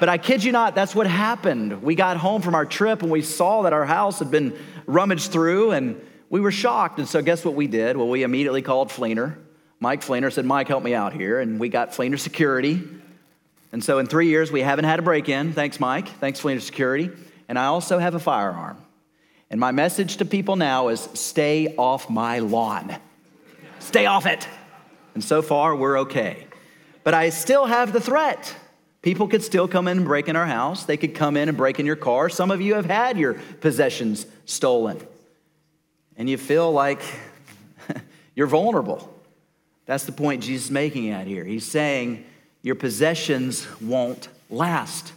But 0.00 0.08
I 0.08 0.18
kid 0.18 0.42
you 0.44 0.52
not, 0.52 0.74
that's 0.74 0.94
what 0.94 1.06
happened. 1.06 1.82
We 1.82 1.94
got 1.94 2.16
home 2.16 2.42
from 2.42 2.54
our 2.54 2.66
trip 2.66 3.02
and 3.02 3.10
we 3.10 3.22
saw 3.22 3.62
that 3.62 3.72
our 3.72 3.84
house 3.84 4.18
had 4.18 4.30
been 4.30 4.58
rummaged 4.86 5.32
through, 5.32 5.70
and 5.70 6.00
we 6.28 6.40
were 6.40 6.50
shocked. 6.50 6.98
And 6.98 7.08
so, 7.08 7.22
guess 7.22 7.44
what 7.44 7.54
we 7.54 7.66
did? 7.66 7.96
Well, 7.96 8.08
we 8.08 8.22
immediately 8.22 8.62
called 8.62 8.88
Fleener 8.90 9.36
Mike 9.84 10.00
Fleener 10.00 10.32
said, 10.32 10.46
Mike, 10.46 10.66
help 10.66 10.82
me 10.82 10.94
out 10.94 11.12
here. 11.12 11.40
And 11.40 11.60
we 11.60 11.68
got 11.68 11.90
Fleener 11.90 12.18
Security. 12.18 12.82
And 13.70 13.84
so 13.84 13.98
in 13.98 14.06
three 14.06 14.28
years, 14.28 14.50
we 14.50 14.62
haven't 14.62 14.86
had 14.86 14.98
a 14.98 15.02
break 15.02 15.28
in. 15.28 15.52
Thanks, 15.52 15.78
Mike. 15.78 16.08
Thanks, 16.08 16.40
Fleener 16.40 16.62
Security. 16.62 17.10
And 17.50 17.58
I 17.58 17.66
also 17.66 17.98
have 17.98 18.14
a 18.14 18.18
firearm. 18.18 18.78
And 19.50 19.60
my 19.60 19.72
message 19.72 20.16
to 20.16 20.24
people 20.24 20.56
now 20.56 20.88
is 20.88 21.00
stay 21.12 21.74
off 21.76 22.08
my 22.08 22.38
lawn. 22.38 22.96
Stay 23.78 24.06
off 24.06 24.24
it. 24.24 24.48
And 25.12 25.22
so 25.22 25.42
far, 25.42 25.76
we're 25.76 26.00
okay. 26.00 26.46
But 27.02 27.12
I 27.12 27.28
still 27.28 27.66
have 27.66 27.92
the 27.92 28.00
threat. 28.00 28.56
People 29.04 29.28
could 29.28 29.42
still 29.42 29.68
come 29.68 29.86
in 29.86 29.98
and 29.98 30.06
break 30.06 30.28
in 30.28 30.34
our 30.34 30.46
house. 30.46 30.84
They 30.84 30.96
could 30.96 31.14
come 31.14 31.36
in 31.36 31.50
and 31.50 31.58
break 31.58 31.78
in 31.78 31.84
your 31.84 31.94
car. 31.94 32.30
Some 32.30 32.50
of 32.50 32.62
you 32.62 32.76
have 32.76 32.86
had 32.86 33.18
your 33.18 33.34
possessions 33.60 34.24
stolen. 34.46 34.98
And 36.16 36.26
you 36.26 36.38
feel 36.38 36.72
like 36.72 37.02
you're 38.34 38.46
vulnerable. 38.46 39.14
That's 39.84 40.04
the 40.04 40.12
point 40.12 40.42
Jesus 40.42 40.64
is 40.64 40.70
making 40.70 41.10
out 41.10 41.26
here. 41.26 41.44
He's 41.44 41.66
saying 41.66 42.24
your 42.62 42.76
possessions 42.76 43.66
won't 43.78 44.28
last 44.48 45.12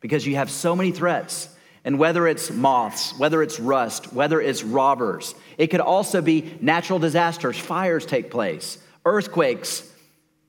because 0.00 0.26
you 0.26 0.36
have 0.36 0.50
so 0.50 0.76
many 0.76 0.90
threats. 0.90 1.48
And 1.82 1.98
whether 1.98 2.28
it's 2.28 2.50
moths, 2.50 3.18
whether 3.18 3.42
it's 3.42 3.58
rust, 3.58 4.12
whether 4.12 4.38
it's 4.38 4.62
robbers, 4.62 5.34
it 5.56 5.68
could 5.68 5.80
also 5.80 6.20
be 6.20 6.58
natural 6.60 6.98
disasters, 6.98 7.58
fires 7.58 8.04
take 8.04 8.30
place, 8.30 8.76
earthquakes, 9.06 9.90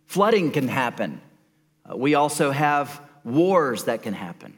flooding 0.08 0.52
can 0.52 0.68
happen. 0.68 1.22
Uh, 1.92 1.96
we 1.96 2.16
also 2.16 2.52
have 2.52 3.02
wars 3.24 3.86
that 3.86 4.04
can 4.04 4.14
happen, 4.14 4.58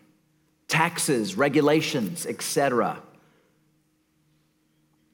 taxes, 0.67 1.35
regulations, 1.35 2.25
etc. 2.25 3.01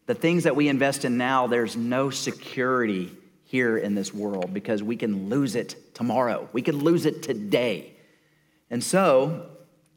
The 0.05 0.15
things 0.15 0.43
that 0.43 0.55
we 0.55 0.67
invest 0.67 1.05
in 1.05 1.17
now, 1.17 1.47
there's 1.47 1.75
no 1.75 2.09
security 2.09 3.15
here 3.43 3.77
in 3.77 3.95
this 3.95 4.13
world 4.13 4.53
because 4.53 4.83
we 4.83 4.95
can 4.95 5.29
lose 5.29 5.55
it 5.55 5.95
tomorrow. 5.95 6.47
We 6.53 6.61
can 6.61 6.77
lose 6.77 7.05
it 7.05 7.23
today. 7.23 7.93
And 8.69 8.83
so, 8.83 9.47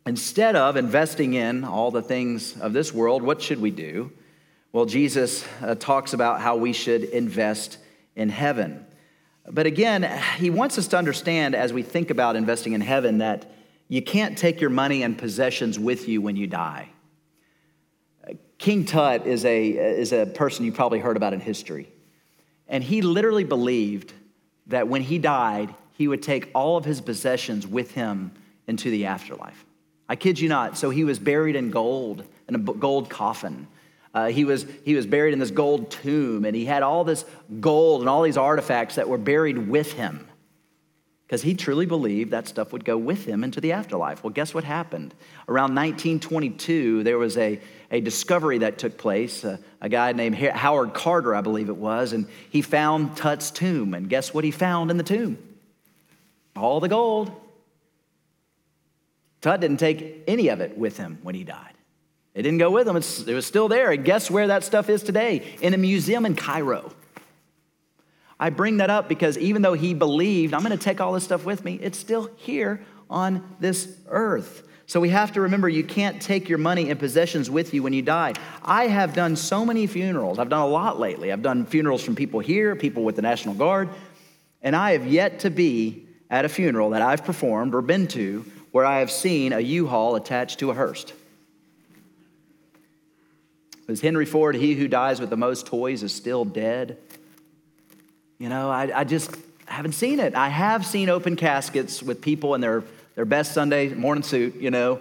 instead 0.06 0.56
of 0.56 0.76
investing 0.76 1.34
in 1.34 1.64
all 1.64 1.90
the 1.90 2.02
things 2.02 2.58
of 2.58 2.72
this 2.72 2.92
world, 2.92 3.22
what 3.22 3.42
should 3.42 3.60
we 3.60 3.70
do? 3.70 4.10
Well, 4.72 4.86
Jesus 4.86 5.44
uh, 5.60 5.74
talks 5.74 6.14
about 6.14 6.40
how 6.40 6.56
we 6.56 6.72
should 6.72 7.04
invest 7.04 7.76
in 8.16 8.30
heaven. 8.30 8.86
But 9.49 9.66
again, 9.66 10.08
he 10.37 10.50
wants 10.50 10.78
us 10.78 10.88
to 10.88 10.99
understand 10.99 11.54
as 11.54 11.72
we 11.72 11.82
think 11.82 12.11
about 12.11 12.37
investing 12.37 12.72
in 12.75 12.80
heaven 12.80 13.18
that 13.18 13.50
you 13.88 14.00
can't 14.00 14.38
take 14.38 14.61
your 14.61 14.70
money 14.70 15.02
and 15.02 15.18
possessions 15.18 15.78
with 15.78 16.08
you 16.08 16.20
when 16.20 16.37
you 16.37 16.46
die. 16.46 16.88
King 18.58 18.84
Tut 18.84 19.26
is 19.26 19.44
a, 19.44 19.68
is 19.70 20.12
a 20.12 20.26
person 20.26 20.64
you 20.64 20.70
probably 20.70 21.00
heard 21.00 21.16
about 21.16 21.32
in 21.32 21.40
history. 21.40 21.88
And 22.68 22.84
he 22.84 23.02
literally 23.02 23.44
believed 23.44 24.12
that 24.68 24.87
when 24.87 25.02
he 25.02 25.18
died, 25.18 25.75
he 25.92 26.06
would 26.06 26.22
take 26.22 26.49
all 26.54 26.76
of 26.76 26.84
his 26.84 27.00
possessions 27.00 27.66
with 27.66 27.90
him 27.90 28.32
into 28.66 28.90
the 28.90 29.06
afterlife. 29.06 29.64
I 30.08 30.16
kid 30.16 30.38
you 30.38 30.49
not. 30.49 30.78
So 30.78 30.90
he 30.90 31.04
was 31.04 31.18
buried 31.18 31.56
in 31.56 31.70
gold, 31.70 32.25
in 32.49 32.54
a 32.54 32.58
gold 32.58 33.11
coffin. 33.11 33.66
Uh, 34.14 34.28
he, 34.28 34.45
was, 34.45 34.66
he 34.85 34.95
was 34.95 35.07
buried 35.07 35.33
in 35.33 35.38
this 35.38 35.50
gold 35.50 35.90
tomb, 35.90 36.45
and 36.45 36.54
he 36.54 36.64
had 36.64 36.83
all 36.83 37.04
this 37.04 37.25
gold 37.61 38.00
and 38.00 38.09
all 38.09 38.23
these 38.23 38.37
artifacts 38.37 38.97
that 38.97 39.09
were 39.09 39.19
buried 39.19 39.69
with 39.69 39.92
him 39.92 40.28
because 41.33 41.40
he 41.40 41.54
truly 41.54 41.87
believed 41.87 42.33
that 42.33 42.47
stuff 42.47 42.75
would 42.75 42.85
go 42.85 42.99
with 42.99 43.25
him 43.25 43.42
into 43.42 43.59
the 43.59 43.73
afterlife. 43.73 44.23
Well, 44.23 44.35
guess 44.35 44.52
what 44.52 44.64
happened? 44.64 45.14
Around 45.49 45.75
1922, 45.75 47.04
there 47.04 47.16
was 47.16 47.38
a, 47.38 47.59
a 47.90 48.02
discovery 48.02 48.59
that 48.59 48.76
took 48.76 48.99
place. 48.99 49.42
A 49.42 49.88
guy 49.88 50.12
named 50.12 50.35
Howard 50.37 50.92
Carter, 50.92 51.35
I 51.35 51.40
believe 51.40 51.71
it 51.71 51.76
was, 51.78 52.12
and 52.12 52.26
he 52.50 52.61
found 52.61 53.16
Tut's 53.16 53.50
tomb. 53.50 53.95
And 53.95 54.11
guess 54.11 54.35
what 54.35 54.45
he 54.45 54.50
found 54.50 54.90
in 54.90 54.99
the 54.99 55.02
tomb? 55.02 55.38
All 56.54 56.81
the 56.81 56.88
gold. 56.88 57.33
Tut 59.40 59.59
didn't 59.59 59.78
take 59.78 60.25
any 60.28 60.49
of 60.49 60.61
it 60.61 60.76
with 60.76 60.99
him 60.99 61.19
when 61.23 61.35
he 61.35 61.45
died. 61.45 61.71
It 62.34 62.42
didn't 62.42 62.58
go 62.58 62.70
with 62.70 62.88
him, 62.88 62.96
it's, 62.96 63.26
it 63.26 63.34
was 63.34 63.46
still 63.46 63.68
there. 63.68 63.90
And 63.90 64.04
guess 64.04 64.30
where 64.30 64.46
that 64.46 64.64
stuff 64.64 64.88
is 64.88 65.02
today? 65.02 65.56
In 65.60 65.74
a 65.74 65.78
museum 65.78 66.24
in 66.24 66.34
Cairo. 66.34 66.92
I 68.40 68.50
bring 68.50 68.78
that 68.78 68.90
up 68.90 69.08
because 69.08 69.38
even 69.38 69.62
though 69.62 69.74
he 69.74 69.94
believed, 69.94 70.54
I'm 70.54 70.62
going 70.62 70.76
to 70.76 70.82
take 70.82 71.00
all 71.00 71.12
this 71.12 71.24
stuff 71.24 71.44
with 71.44 71.64
me, 71.64 71.78
it's 71.80 71.98
still 71.98 72.30
here 72.36 72.80
on 73.08 73.56
this 73.60 73.96
earth. 74.08 74.66
So 74.86 74.98
we 74.98 75.10
have 75.10 75.32
to 75.32 75.42
remember 75.42 75.68
you 75.68 75.84
can't 75.84 76.20
take 76.20 76.48
your 76.48 76.58
money 76.58 76.90
and 76.90 76.98
possessions 76.98 77.48
with 77.48 77.72
you 77.72 77.82
when 77.82 77.92
you 77.92 78.02
die. 78.02 78.34
I 78.64 78.88
have 78.88 79.14
done 79.14 79.36
so 79.36 79.64
many 79.64 79.86
funerals. 79.86 80.38
I've 80.38 80.48
done 80.48 80.62
a 80.62 80.66
lot 80.66 80.98
lately. 80.98 81.30
I've 81.30 81.42
done 81.42 81.66
funerals 81.66 82.02
from 82.02 82.16
people 82.16 82.40
here, 82.40 82.74
people 82.74 83.04
with 83.04 83.16
the 83.16 83.22
National 83.22 83.54
Guard, 83.54 83.90
and 84.60 84.74
I 84.74 84.92
have 84.92 85.06
yet 85.06 85.40
to 85.40 85.50
be 85.50 86.06
at 86.28 86.44
a 86.44 86.48
funeral 86.48 86.90
that 86.90 87.02
I've 87.02 87.24
performed 87.24 87.74
or 87.74 87.82
been 87.82 88.08
to 88.08 88.44
where 88.72 88.84
I 88.84 88.98
have 88.98 89.10
seen 89.10 89.52
a 89.52 89.60
U-Haul 89.60 90.16
attached 90.16 90.58
to 90.60 90.70
a 90.70 90.74
hearse. 90.74 91.06
As 93.88 94.00
Henry 94.00 94.26
Ford, 94.26 94.54
he 94.54 94.74
who 94.74 94.88
dies 94.88 95.20
with 95.20 95.30
the 95.30 95.36
most 95.36 95.66
toys 95.66 96.02
is 96.02 96.14
still 96.14 96.44
dead. 96.44 96.98
You 98.38 98.48
know, 98.48 98.70
I, 98.70 99.00
I 99.00 99.04
just 99.04 99.34
haven't 99.66 99.92
seen 99.92 100.20
it. 100.20 100.34
I 100.34 100.48
have 100.48 100.86
seen 100.86 101.08
open 101.08 101.36
caskets 101.36 102.02
with 102.02 102.20
people 102.20 102.54
in 102.54 102.60
their 102.60 102.84
their 103.14 103.24
best 103.24 103.52
Sunday 103.52 103.88
morning 103.92 104.22
suit, 104.22 104.56
you 104.56 104.70
know, 104.70 105.00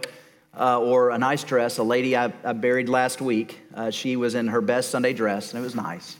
uh, 0.57 0.79
or 0.79 1.11
a 1.11 1.17
nice 1.17 1.43
dress. 1.43 1.77
A 1.77 1.83
lady 1.83 2.15
I, 2.15 2.33
I 2.43 2.53
buried 2.53 2.89
last 2.89 3.21
week, 3.21 3.59
uh, 3.73 3.89
she 3.89 4.15
was 4.15 4.35
in 4.35 4.47
her 4.47 4.61
best 4.61 4.89
Sunday 4.89 5.13
dress, 5.13 5.53
and 5.53 5.61
it 5.61 5.63
was 5.63 5.75
nice. 5.75 6.17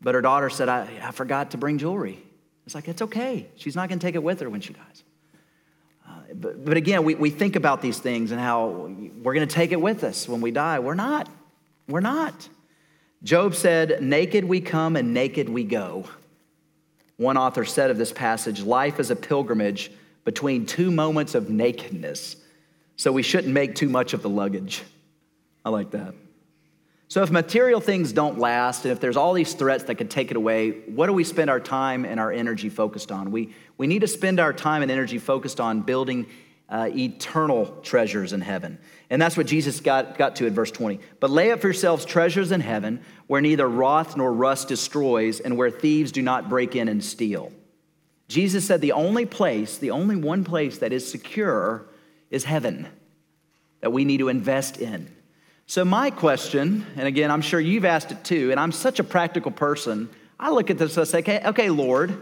But 0.00 0.14
her 0.14 0.22
daughter 0.22 0.50
said, 0.50 0.68
I, 0.68 0.88
I 1.02 1.12
forgot 1.12 1.52
to 1.52 1.58
bring 1.58 1.78
jewelry. 1.78 2.22
It's 2.66 2.74
like, 2.74 2.88
it's 2.88 3.02
okay. 3.02 3.46
She's 3.56 3.76
not 3.76 3.88
going 3.88 3.98
to 3.98 4.06
take 4.06 4.14
it 4.14 4.22
with 4.22 4.40
her 4.40 4.50
when 4.50 4.60
she 4.60 4.72
dies. 4.72 5.04
Uh, 6.08 6.34
but, 6.34 6.64
but 6.64 6.76
again, 6.76 7.04
we, 7.04 7.14
we 7.14 7.30
think 7.30 7.54
about 7.54 7.82
these 7.82 7.98
things 7.98 8.30
and 8.30 8.40
how 8.40 8.90
we're 9.22 9.34
going 9.34 9.46
to 9.46 9.54
take 9.54 9.72
it 9.72 9.80
with 9.80 10.04
us 10.04 10.28
when 10.28 10.40
we 10.40 10.50
die. 10.50 10.78
We're 10.78 10.94
not. 10.94 11.28
We're 11.90 12.00
not. 12.00 12.48
Job 13.22 13.54
said, 13.54 14.02
Naked 14.02 14.44
we 14.44 14.60
come 14.60 14.96
and 14.96 15.12
naked 15.12 15.48
we 15.48 15.64
go. 15.64 16.04
One 17.16 17.36
author 17.36 17.64
said 17.64 17.90
of 17.90 17.98
this 17.98 18.12
passage, 18.12 18.62
Life 18.62 18.98
is 19.00 19.10
a 19.10 19.16
pilgrimage 19.16 19.90
between 20.24 20.64
two 20.64 20.90
moments 20.90 21.34
of 21.34 21.50
nakedness. 21.50 22.36
So 22.96 23.12
we 23.12 23.22
shouldn't 23.22 23.52
make 23.52 23.74
too 23.74 23.88
much 23.88 24.14
of 24.14 24.22
the 24.22 24.28
luggage. 24.28 24.82
I 25.64 25.70
like 25.70 25.90
that. 25.90 26.14
So, 27.08 27.24
if 27.24 27.30
material 27.32 27.80
things 27.80 28.12
don't 28.12 28.38
last, 28.38 28.84
and 28.84 28.92
if 28.92 29.00
there's 29.00 29.16
all 29.16 29.32
these 29.32 29.54
threats 29.54 29.82
that 29.84 29.96
could 29.96 30.10
take 30.10 30.30
it 30.30 30.36
away, 30.36 30.70
what 30.86 31.06
do 31.06 31.12
we 31.12 31.24
spend 31.24 31.50
our 31.50 31.58
time 31.58 32.04
and 32.04 32.20
our 32.20 32.30
energy 32.30 32.68
focused 32.68 33.10
on? 33.10 33.32
We, 33.32 33.52
we 33.76 33.88
need 33.88 34.02
to 34.02 34.06
spend 34.06 34.38
our 34.38 34.52
time 34.52 34.82
and 34.82 34.92
energy 34.92 35.18
focused 35.18 35.58
on 35.58 35.80
building 35.80 36.26
uh, 36.68 36.88
eternal 36.94 37.66
treasures 37.82 38.32
in 38.32 38.40
heaven. 38.40 38.78
And 39.10 39.20
that's 39.20 39.36
what 39.36 39.46
Jesus 39.46 39.80
got, 39.80 40.16
got 40.16 40.36
to 40.36 40.46
in 40.46 40.54
verse 40.54 40.70
20. 40.70 41.00
But 41.18 41.30
lay 41.30 41.50
up 41.50 41.60
for 41.60 41.66
yourselves 41.66 42.04
treasures 42.04 42.52
in 42.52 42.60
heaven 42.60 43.00
where 43.26 43.40
neither 43.40 43.68
wrath 43.68 44.16
nor 44.16 44.32
rust 44.32 44.68
destroys 44.68 45.40
and 45.40 45.56
where 45.56 45.70
thieves 45.70 46.12
do 46.12 46.22
not 46.22 46.48
break 46.48 46.76
in 46.76 46.88
and 46.88 47.02
steal. 47.02 47.52
Jesus 48.28 48.64
said 48.64 48.80
the 48.80 48.92
only 48.92 49.26
place, 49.26 49.78
the 49.78 49.90
only 49.90 50.14
one 50.14 50.44
place 50.44 50.78
that 50.78 50.92
is 50.92 51.10
secure 51.10 51.84
is 52.30 52.44
heaven 52.44 52.86
that 53.80 53.92
we 53.92 54.04
need 54.04 54.18
to 54.18 54.28
invest 54.28 54.78
in. 54.78 55.10
So, 55.66 55.84
my 55.84 56.10
question, 56.10 56.86
and 56.96 57.08
again, 57.08 57.30
I'm 57.30 57.42
sure 57.42 57.58
you've 57.58 57.84
asked 57.84 58.12
it 58.12 58.22
too, 58.22 58.50
and 58.50 58.60
I'm 58.60 58.72
such 58.72 59.00
a 59.00 59.04
practical 59.04 59.50
person, 59.50 60.08
I 60.38 60.50
look 60.50 60.70
at 60.70 60.78
this 60.78 60.96
and 60.96 61.02
I 61.02 61.04
say, 61.04 61.18
okay, 61.18 61.40
okay, 61.44 61.70
Lord, 61.70 62.16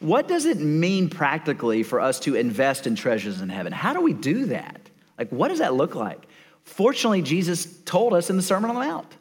what 0.00 0.28
does 0.28 0.44
it 0.44 0.58
mean 0.58 1.08
practically 1.08 1.82
for 1.82 2.00
us 2.00 2.20
to 2.20 2.34
invest 2.34 2.86
in 2.86 2.94
treasures 2.94 3.40
in 3.40 3.48
heaven? 3.48 3.72
How 3.72 3.94
do 3.94 4.00
we 4.00 4.12
do 4.12 4.46
that? 4.46 4.87
Like, 5.18 5.30
what 5.30 5.48
does 5.48 5.58
that 5.58 5.74
look 5.74 5.94
like? 5.94 6.26
Fortunately, 6.64 7.22
Jesus 7.22 7.66
told 7.82 8.14
us 8.14 8.30
in 8.30 8.36
the 8.36 8.42
Sermon 8.42 8.70
on 8.70 8.76
the 8.76 8.86
Mount. 8.86 9.16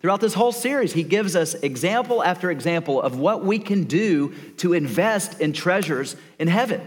Throughout 0.00 0.20
this 0.20 0.34
whole 0.34 0.52
series, 0.52 0.92
he 0.92 1.04
gives 1.04 1.36
us 1.36 1.54
example 1.54 2.22
after 2.24 2.50
example 2.50 3.00
of 3.00 3.18
what 3.18 3.44
we 3.44 3.58
can 3.58 3.84
do 3.84 4.34
to 4.58 4.72
invest 4.72 5.40
in 5.40 5.52
treasures 5.52 6.16
in 6.38 6.48
heaven. 6.48 6.80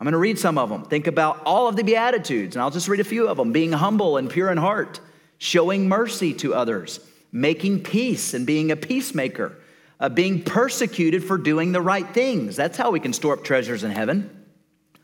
I'm 0.00 0.04
going 0.04 0.12
to 0.12 0.18
read 0.18 0.38
some 0.38 0.58
of 0.58 0.68
them. 0.68 0.84
Think 0.84 1.06
about 1.06 1.42
all 1.44 1.68
of 1.68 1.76
the 1.76 1.82
Beatitudes, 1.82 2.54
and 2.54 2.62
I'll 2.62 2.70
just 2.70 2.86
read 2.86 3.00
a 3.00 3.04
few 3.04 3.28
of 3.28 3.36
them 3.36 3.52
being 3.52 3.72
humble 3.72 4.16
and 4.16 4.30
pure 4.30 4.50
in 4.50 4.58
heart 4.58 5.00
showing 5.38 5.88
mercy 5.88 6.34
to 6.34 6.54
others, 6.54 7.00
making 7.32 7.82
peace 7.82 8.34
and 8.34 8.46
being 8.46 8.70
a 8.70 8.76
peacemaker, 8.76 9.56
uh, 10.00 10.08
being 10.08 10.42
persecuted 10.42 11.24
for 11.24 11.38
doing 11.38 11.72
the 11.72 11.80
right 11.80 12.08
things. 12.12 12.56
That's 12.56 12.76
how 12.76 12.90
we 12.90 13.00
can 13.00 13.12
store 13.12 13.34
up 13.34 13.44
treasures 13.44 13.84
in 13.84 13.90
heaven. 13.90 14.46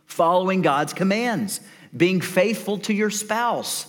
Following 0.07 0.61
God's 0.61 0.93
commands, 0.93 1.61
being 1.97 2.21
faithful 2.21 2.79
to 2.79 2.95
your 2.95 3.11
spouse, 3.11 3.87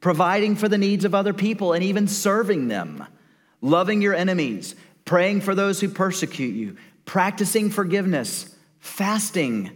providing 0.00 0.56
for 0.56 0.68
the 0.68 0.78
needs 0.78 1.04
of 1.04 1.14
other 1.14 1.32
people 1.32 1.72
and 1.72 1.82
even 1.82 2.06
serving 2.06 2.68
them, 2.68 3.04
loving 3.60 4.02
your 4.02 4.14
enemies, 4.14 4.74
praying 5.04 5.40
for 5.40 5.54
those 5.54 5.80
who 5.80 5.88
persecute 5.88 6.54
you, 6.54 6.76
practicing 7.04 7.70
forgiveness, 7.70 8.54
fasting, 8.78 9.70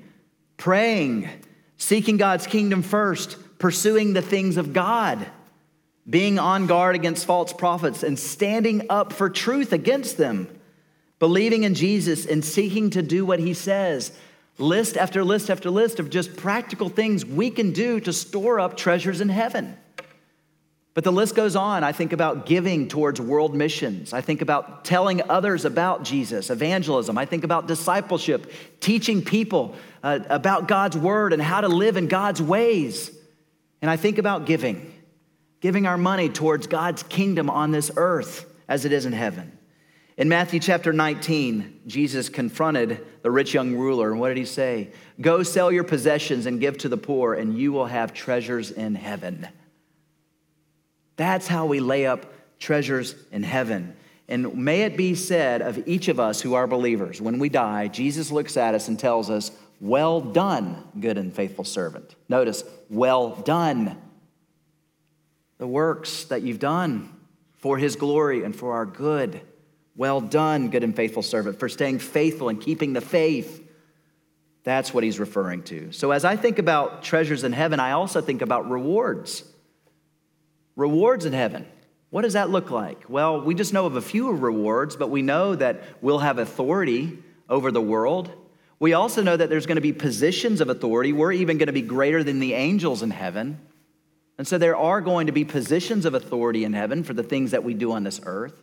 praying, 0.57 1.29
seeking 1.77 2.17
God's 2.17 2.47
kingdom 2.47 2.83
first, 2.83 3.37
pursuing 3.59 4.13
the 4.13 4.23
things 4.23 4.57
of 4.57 4.73
God 4.73 5.27
being 6.09 6.39
on 6.39 6.67
guard 6.67 6.95
against 6.95 7.27
false 7.27 7.53
prophets 7.53 8.03
and 8.03 8.19
standing 8.19 8.87
up 8.91 9.13
for 9.13 9.31
truth 9.31 9.73
against 9.73 10.17
them, 10.17 10.49
believing 11.19 11.63
in 11.63 11.75
Jesus 11.75 12.27
and 12.27 12.45
seeking 12.45 12.91
to 12.91 13.03
do 13.03 13.25
what 13.25 13.39
he 13.39 13.55
says. 13.55 14.13
List 14.59 14.97
after 14.97 15.25
list 15.25 15.51
after 15.51 15.71
list 15.71 15.99
of 15.99 16.11
just 16.11 16.37
practical 16.37 16.89
things 16.89 17.25
we 17.25 17.51
can 17.51 17.73
do 17.73 18.01
to 18.01 18.13
store 18.13 18.61
up 18.61 18.77
treasures 18.77 19.21
in 19.21 19.29
heaven. 19.29 19.77
But 20.95 21.05
the 21.05 21.13
list 21.13 21.35
goes 21.35 21.57
on. 21.57 21.85
I 21.85 21.93
think 21.93 22.13
about 22.13 22.45
giving 22.45 22.87
towards 22.87 23.19
world 23.19 23.55
missions. 23.55 24.13
I 24.13 24.21
think 24.21 24.43
about 24.43 24.85
telling 24.85 25.23
others 25.31 25.65
about 25.65 26.03
Jesus, 26.05 26.51
evangelism. 26.51 27.17
I 27.17 27.25
think 27.25 27.45
about 27.45 27.67
discipleship, 27.67 28.53
teaching 28.81 29.23
people 29.25 29.75
uh, 30.03 30.21
about 30.29 30.69
God's 30.69 30.99
word 30.99 31.33
and 31.33 31.41
how 31.41 31.63
to 31.63 31.69
live 31.69 31.97
in 31.97 32.09
God's 32.09 32.43
ways. 32.43 33.11
And 33.81 33.91
I 33.91 33.97
think 33.97 34.19
about 34.19 34.47
giving 34.47 34.93
giving 35.61 35.87
our 35.87 35.97
money 35.97 36.29
towards 36.29 36.67
God's 36.67 37.05
kingdom 37.05 37.49
on 37.49 37.71
this 37.71 37.93
earth 37.97 38.53
as 38.69 38.85
it 38.85 38.91
is 38.93 39.07
in 39.07 39.13
heaven. 39.13 39.57
In 40.17 40.29
Matthew 40.29 40.61
chapter 40.61 40.93
19, 40.93 41.83
Jesus 41.87 42.29
confronted 42.29 43.07
the 43.23 43.31
rich 43.31 43.55
young 43.55 43.75
ruler. 43.77 44.11
And 44.11 44.21
what 44.21 44.29
did 44.29 44.37
he 44.37 44.45
say? 44.45 44.93
Go 45.21 45.43
sell 45.43 45.73
your 45.73 45.85
possessions 45.85 46.45
and 46.45 46.61
give 46.61 46.77
to 46.79 46.89
the 46.89 46.99
poor, 46.99 47.35
and 47.35 47.57
you 47.59 47.73
will 47.73 47.87
have 47.87 48.13
treasures 48.13 48.71
in 48.71 48.95
heaven. 48.95 49.49
That's 51.17 51.47
how 51.47 51.67
we 51.67 51.81
lay 51.81 52.07
up 52.07 52.27
treasures 52.59 53.15
in 53.31 53.43
heaven. 53.43 53.97
And 54.29 54.55
may 54.55 54.83
it 54.83 54.97
be 54.97 55.15
said 55.15 55.63
of 55.63 55.87
each 55.89 56.09
of 56.09 56.21
us 56.21 56.41
who 56.41 56.55
are 56.55 56.67
believers, 56.67 57.21
when 57.21 57.39
we 57.39 57.49
die, 57.49 57.89
Jesus 57.89 58.31
looks 58.31 58.57
at 58.57 58.75
us 58.75 58.89
and 58.89 58.99
tells 58.99 59.31
us, 59.31 59.51
Well 59.81 60.21
done, 60.21 60.85
good 61.01 61.19
and 61.19 61.35
faithful 61.35 61.65
servant. 61.65 62.15
Notice, 62.29 62.65
well 62.89 63.31
done 63.31 63.99
the 65.59 65.67
works 65.67 66.25
that 66.25 66.43
you've 66.43 66.59
done 66.59 67.09
for 67.59 67.79
his 67.79 67.97
glory 67.97 68.43
and 68.43 68.55
for 68.55 68.73
our 68.73 68.85
good. 68.85 69.41
Well 69.97 70.21
done, 70.21 70.71
good 70.71 70.85
and 70.85 70.97
faithful 70.97 71.23
servant, 71.23 71.59
for 71.59 71.69
staying 71.69 71.99
faithful 71.99 72.49
and 72.49 72.61
keeping 72.61 72.93
the 72.93 73.01
faith. 73.01 73.63
That's 74.65 74.95
what 74.95 75.05
he's 75.05 75.19
referring 75.19 75.65
to. 75.65 75.93
So, 75.93 76.13
as 76.13 76.25
I 76.25 76.37
think 76.37 76.59
about 76.59 77.03
treasures 77.03 77.45
in 77.45 77.53
heaven, 77.53 77.81
I 77.81 77.93
also 77.93 78.21
think 78.21 78.43
about 78.43 78.71
rewards. 78.71 79.45
Rewards 80.77 81.27
in 81.27 81.33
heaven. 81.33 81.67
What 82.11 82.23
does 82.23 82.35
that 82.35 82.51
look 82.51 82.71
like? 82.71 83.09
Well, 83.09 83.41
we 83.41 83.55
just 83.55 83.73
know 83.73 83.87
of 83.87 83.97
a 83.97 84.03
few 84.03 84.31
rewards, 84.31 84.97
but 84.97 85.11
we 85.11 85.23
know 85.23 85.55
that 85.55 85.83
we'll 86.01 86.19
have 86.19 86.39
authority 86.39 87.19
over 87.49 87.71
the 87.71 87.81
world. 87.81 88.31
We 88.79 88.93
also 88.93 89.23
know 89.23 89.37
that 89.37 89.49
there's 89.49 89.67
going 89.67 89.77
to 89.77 89.83
be 89.83 89.93
positions 89.93 90.61
of 90.61 90.69
authority. 90.69 91.13
We're 91.13 91.33
even 91.33 91.57
going 91.57 91.69
to 91.69 91.73
be 91.73 91.83
greater 91.83 92.23
than 92.23 92.39
the 92.39 92.55
angels 92.55 93.03
in 93.03 93.11
heaven. 93.11 93.61
And 94.39 94.47
so 94.47 94.59
there 94.59 94.77
are 94.77 95.01
going 95.01 95.27
to 95.27 95.33
be 95.33 95.45
positions 95.45 96.05
of 96.05 96.15
authority 96.15 96.65
in 96.65 96.73
heaven 96.73 97.05
for 97.05 97.15
the 97.15 97.23
things 97.23 97.53
that 97.53 97.65
we 97.65 97.75
do 97.75 97.93
on 97.93 98.05
this 98.05 98.21
earth. 98.25 98.62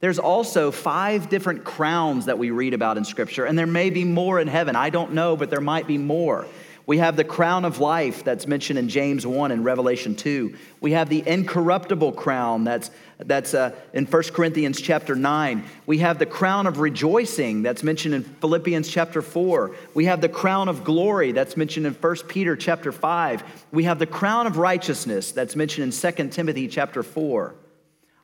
There's 0.00 0.18
also 0.18 0.70
five 0.70 1.28
different 1.30 1.64
crowns 1.64 2.26
that 2.26 2.38
we 2.38 2.50
read 2.50 2.74
about 2.74 2.98
in 2.98 3.04
Scripture, 3.04 3.46
and 3.46 3.58
there 3.58 3.66
may 3.66 3.90
be 3.90 4.04
more 4.04 4.38
in 4.38 4.48
heaven. 4.48 4.76
I 4.76 4.90
don't 4.90 5.12
know, 5.12 5.36
but 5.36 5.48
there 5.48 5.60
might 5.60 5.86
be 5.86 5.96
more. 5.96 6.46
We 6.86 6.98
have 6.98 7.16
the 7.16 7.24
crown 7.24 7.64
of 7.64 7.80
life 7.80 8.22
that's 8.22 8.46
mentioned 8.46 8.78
in 8.78 8.88
James 8.88 9.26
1 9.26 9.50
and 9.50 9.64
Revelation 9.64 10.14
2. 10.14 10.54
We 10.80 10.92
have 10.92 11.08
the 11.08 11.26
incorruptible 11.26 12.12
crown 12.12 12.62
that's, 12.62 12.92
that's 13.18 13.54
uh, 13.54 13.74
in 13.92 14.06
1 14.06 14.22
Corinthians 14.32 14.80
chapter 14.80 15.16
9. 15.16 15.64
We 15.86 15.98
have 15.98 16.20
the 16.20 16.26
crown 16.26 16.68
of 16.68 16.78
rejoicing 16.78 17.62
that's 17.62 17.82
mentioned 17.82 18.14
in 18.14 18.22
Philippians 18.22 18.88
chapter 18.88 19.20
4. 19.20 19.74
We 19.94 20.04
have 20.04 20.20
the 20.20 20.28
crown 20.28 20.68
of 20.68 20.84
glory 20.84 21.32
that's 21.32 21.56
mentioned 21.56 21.86
in 21.86 21.94
1 21.94 22.16
Peter 22.28 22.54
chapter 22.54 22.92
5. 22.92 23.64
We 23.72 23.82
have 23.84 23.98
the 23.98 24.06
crown 24.06 24.46
of 24.46 24.56
righteousness 24.56 25.32
that's 25.32 25.56
mentioned 25.56 25.92
in 25.92 26.14
2 26.14 26.28
Timothy 26.28 26.68
chapter 26.68 27.02
4. 27.02 27.56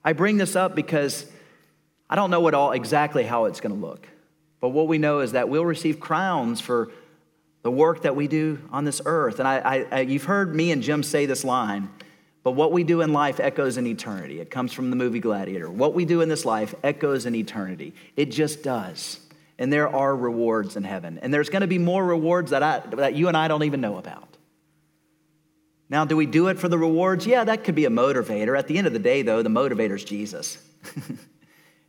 I 0.05 0.13
bring 0.13 0.37
this 0.37 0.55
up 0.55 0.77
because 0.77 1.27
I 2.13 2.15
don't 2.15 2.31
know 2.31 2.41
what 2.41 2.53
all 2.53 2.73
exactly 2.73 3.23
how 3.23 3.47
it's 3.47 3.63
going 3.63 3.75
to 3.75 3.81
look. 3.81 4.07
But 4.61 4.69
what 4.69 4.87
we 4.87 4.99
know 4.99 5.21
is 5.21 5.33
that 5.33 5.49
we'll 5.49 5.65
receive 5.65 5.99
crowns 5.99 6.61
for 6.61 6.93
the 7.63 7.71
work 7.71 8.03
that 8.03 8.15
we 8.15 8.29
do 8.29 8.59
on 8.71 8.85
this 8.85 9.01
earth. 9.07 9.39
And 9.39 9.49
I, 9.49 9.57
I, 9.61 9.87
I, 9.91 10.01
you've 10.01 10.25
heard 10.25 10.55
me 10.55 10.73
and 10.73 10.83
Jim 10.83 11.03
say 11.03 11.25
this 11.25 11.43
line, 11.43 11.89
but 12.43 12.51
what 12.51 12.71
we 12.71 12.85
do 12.85 13.01
in 13.01 13.15
life 13.15 13.41
echoes 13.41 13.79
in 13.79 13.87
eternity. 13.87 14.41
It 14.41 14.51
comes 14.51 14.75
from 14.75 14.91
the 14.91 14.97
movie 14.97 15.21
Gladiator. 15.21 15.71
What 15.71 15.95
we 15.95 16.05
do 16.05 16.21
in 16.21 16.29
this 16.29 16.45
life 16.45 16.75
echoes 16.85 17.25
in 17.25 17.35
eternity. 17.35 17.95
It 18.15 18.27
just 18.27 18.63
does. 18.63 19.19
And 19.59 19.73
there 19.73 19.89
are 19.89 20.15
rewards 20.15 20.77
in 20.77 20.85
heaven. 20.85 21.19
And 21.23 21.33
there's 21.33 21.49
going 21.49 21.63
to 21.63 21.67
be 21.67 21.79
more 21.79 22.05
rewards 22.05 22.51
that, 22.51 22.63
I, 22.63 22.81
that 22.97 23.15
you 23.15 23.29
and 23.29 23.39
I 23.39 23.49
don't 23.49 23.63
even 23.63 23.81
know 23.81 23.97
about. 23.97 24.37
Now, 25.89 26.05
do 26.05 26.15
we 26.15 26.27
do 26.27 26.49
it 26.49 26.59
for 26.59 26.69
the 26.69 26.77
rewards? 26.77 27.27
Yeah, 27.27 27.45
that 27.45 27.65
could 27.65 27.75
be 27.75 27.87
a 27.87 27.91
motivator. 27.91 28.59
At 28.59 28.69
the 28.69 28.77
end 28.77 28.87
of 28.87 28.93
the 28.93 28.99
day, 28.99 29.23
though, 29.23 29.43
the 29.43 29.49
motivator 29.49 29.95
is 29.95 30.05
Jesus. 30.05 30.59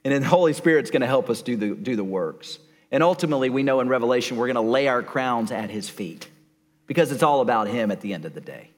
and 0.03 0.13
then 0.13 0.21
the 0.21 0.27
Holy 0.27 0.53
Spirit's 0.53 0.91
going 0.91 1.01
to 1.01 1.07
help 1.07 1.29
us 1.29 1.41
do 1.41 1.55
the, 1.55 1.75
do 1.75 1.95
the 1.95 2.03
works. 2.03 2.59
And 2.91 3.01
ultimately, 3.01 3.49
we 3.49 3.63
know 3.63 3.79
in 3.79 3.87
Revelation, 3.87 4.37
we're 4.37 4.47
going 4.47 4.55
to 4.55 4.61
lay 4.61 4.87
our 4.87 5.01
crowns 5.01 5.51
at 5.51 5.69
his 5.69 5.89
feet 5.89 6.27
because 6.85 7.11
it's 7.11 7.23
all 7.23 7.41
about 7.41 7.67
him 7.67 7.89
at 7.89 8.01
the 8.01 8.13
end 8.13 8.25
of 8.25 8.33
the 8.33 8.41
day. 8.41 8.69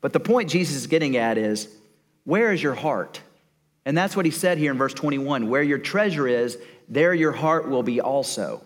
But 0.00 0.12
the 0.12 0.20
point 0.20 0.50
Jesus 0.50 0.76
is 0.76 0.86
getting 0.86 1.16
at 1.16 1.38
is 1.38 1.68
where 2.24 2.52
is 2.52 2.62
your 2.62 2.74
heart? 2.74 3.20
And 3.86 3.96
that's 3.96 4.16
what 4.16 4.24
he 4.24 4.30
said 4.30 4.58
here 4.58 4.72
in 4.72 4.78
verse 4.78 4.94
21 4.94 5.48
where 5.48 5.62
your 5.62 5.78
treasure 5.78 6.26
is, 6.26 6.58
there 6.88 7.14
your 7.14 7.32
heart 7.32 7.68
will 7.68 7.82
be 7.82 8.00
also. 8.00 8.62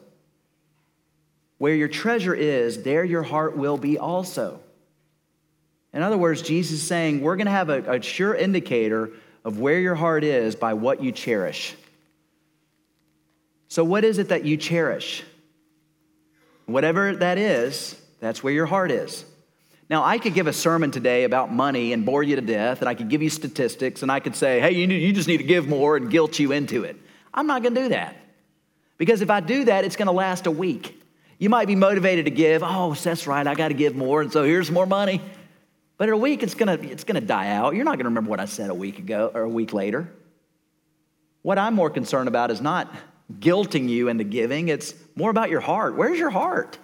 Where 1.58 1.74
your 1.74 1.88
treasure 1.88 2.34
is, 2.34 2.82
there 2.82 3.04
your 3.04 3.22
heart 3.22 3.56
will 3.56 3.76
be 3.76 3.98
also. 3.98 4.60
In 5.92 6.02
other 6.02 6.18
words, 6.18 6.42
Jesus 6.42 6.80
is 6.80 6.86
saying 6.86 7.20
we're 7.20 7.36
going 7.36 7.46
to 7.46 7.52
have 7.52 7.68
a, 7.68 7.98
a 7.98 8.02
sure 8.02 8.34
indicator 8.34 9.10
of 9.48 9.58
where 9.58 9.80
your 9.80 9.94
heart 9.94 10.24
is 10.24 10.54
by 10.54 10.74
what 10.74 11.02
you 11.02 11.10
cherish. 11.10 11.74
So, 13.68 13.82
what 13.82 14.04
is 14.04 14.18
it 14.18 14.28
that 14.28 14.44
you 14.44 14.58
cherish? 14.58 15.24
Whatever 16.66 17.16
that 17.16 17.38
is, 17.38 17.98
that's 18.20 18.42
where 18.42 18.52
your 18.52 18.66
heart 18.66 18.90
is. 18.90 19.24
Now, 19.88 20.04
I 20.04 20.18
could 20.18 20.34
give 20.34 20.48
a 20.48 20.52
sermon 20.52 20.90
today 20.90 21.24
about 21.24 21.50
money 21.50 21.94
and 21.94 22.04
bore 22.04 22.22
you 22.22 22.36
to 22.36 22.42
death, 22.42 22.80
and 22.80 22.90
I 22.90 22.94
could 22.94 23.08
give 23.08 23.22
you 23.22 23.30
statistics, 23.30 24.02
and 24.02 24.12
I 24.12 24.20
could 24.20 24.36
say, 24.36 24.60
hey, 24.60 24.72
you, 24.72 24.86
you 24.86 25.14
just 25.14 25.28
need 25.28 25.38
to 25.38 25.44
give 25.44 25.66
more 25.66 25.96
and 25.96 26.10
guilt 26.10 26.38
you 26.38 26.52
into 26.52 26.84
it. 26.84 26.96
I'm 27.32 27.46
not 27.46 27.62
to 27.74 27.80
do 27.80 27.88
that. 27.88 28.16
Because 28.98 29.22
if 29.22 29.30
I 29.30 29.40
do 29.40 29.64
that, 29.64 29.82
it's 29.82 29.96
to 30.08 30.12
last 30.12 30.46
a 30.46 30.50
week. 30.50 31.02
You 31.38 31.48
might 31.48 31.68
be 31.68 31.74
motivated 31.74 32.26
to 32.26 32.30
give, 32.30 32.62
oh, 32.62 32.92
that's 32.92 33.26
right, 33.26 33.46
I 33.46 33.54
got 33.54 33.68
to 33.68 33.74
give 33.74 33.96
more, 33.96 34.20
and 34.20 34.30
so 34.30 34.44
here's 34.44 34.70
more 34.70 34.84
money. 34.84 35.22
But 35.98 36.08
in 36.08 36.14
a 36.14 36.18
week, 36.18 36.42
it's 36.42 36.54
gonna, 36.54 36.74
it's 36.74 37.04
gonna 37.04 37.20
die 37.20 37.48
out. 37.48 37.74
You're 37.74 37.84
not 37.84 37.98
gonna 37.98 38.08
remember 38.08 38.30
what 38.30 38.40
I 38.40 38.46
said 38.46 38.70
a 38.70 38.74
week 38.74 38.98
ago 38.98 39.30
or 39.34 39.42
a 39.42 39.48
week 39.48 39.72
later. 39.72 40.10
What 41.42 41.58
I'm 41.58 41.74
more 41.74 41.90
concerned 41.90 42.28
about 42.28 42.50
is 42.50 42.60
not 42.60 42.94
guilting 43.40 43.88
you 43.88 44.08
into 44.08 44.24
giving, 44.24 44.68
it's 44.68 44.94
more 45.14 45.30
about 45.30 45.50
your 45.50 45.60
heart. 45.60 45.96
Where's 45.96 46.18
your 46.18 46.30
heart? 46.30 46.78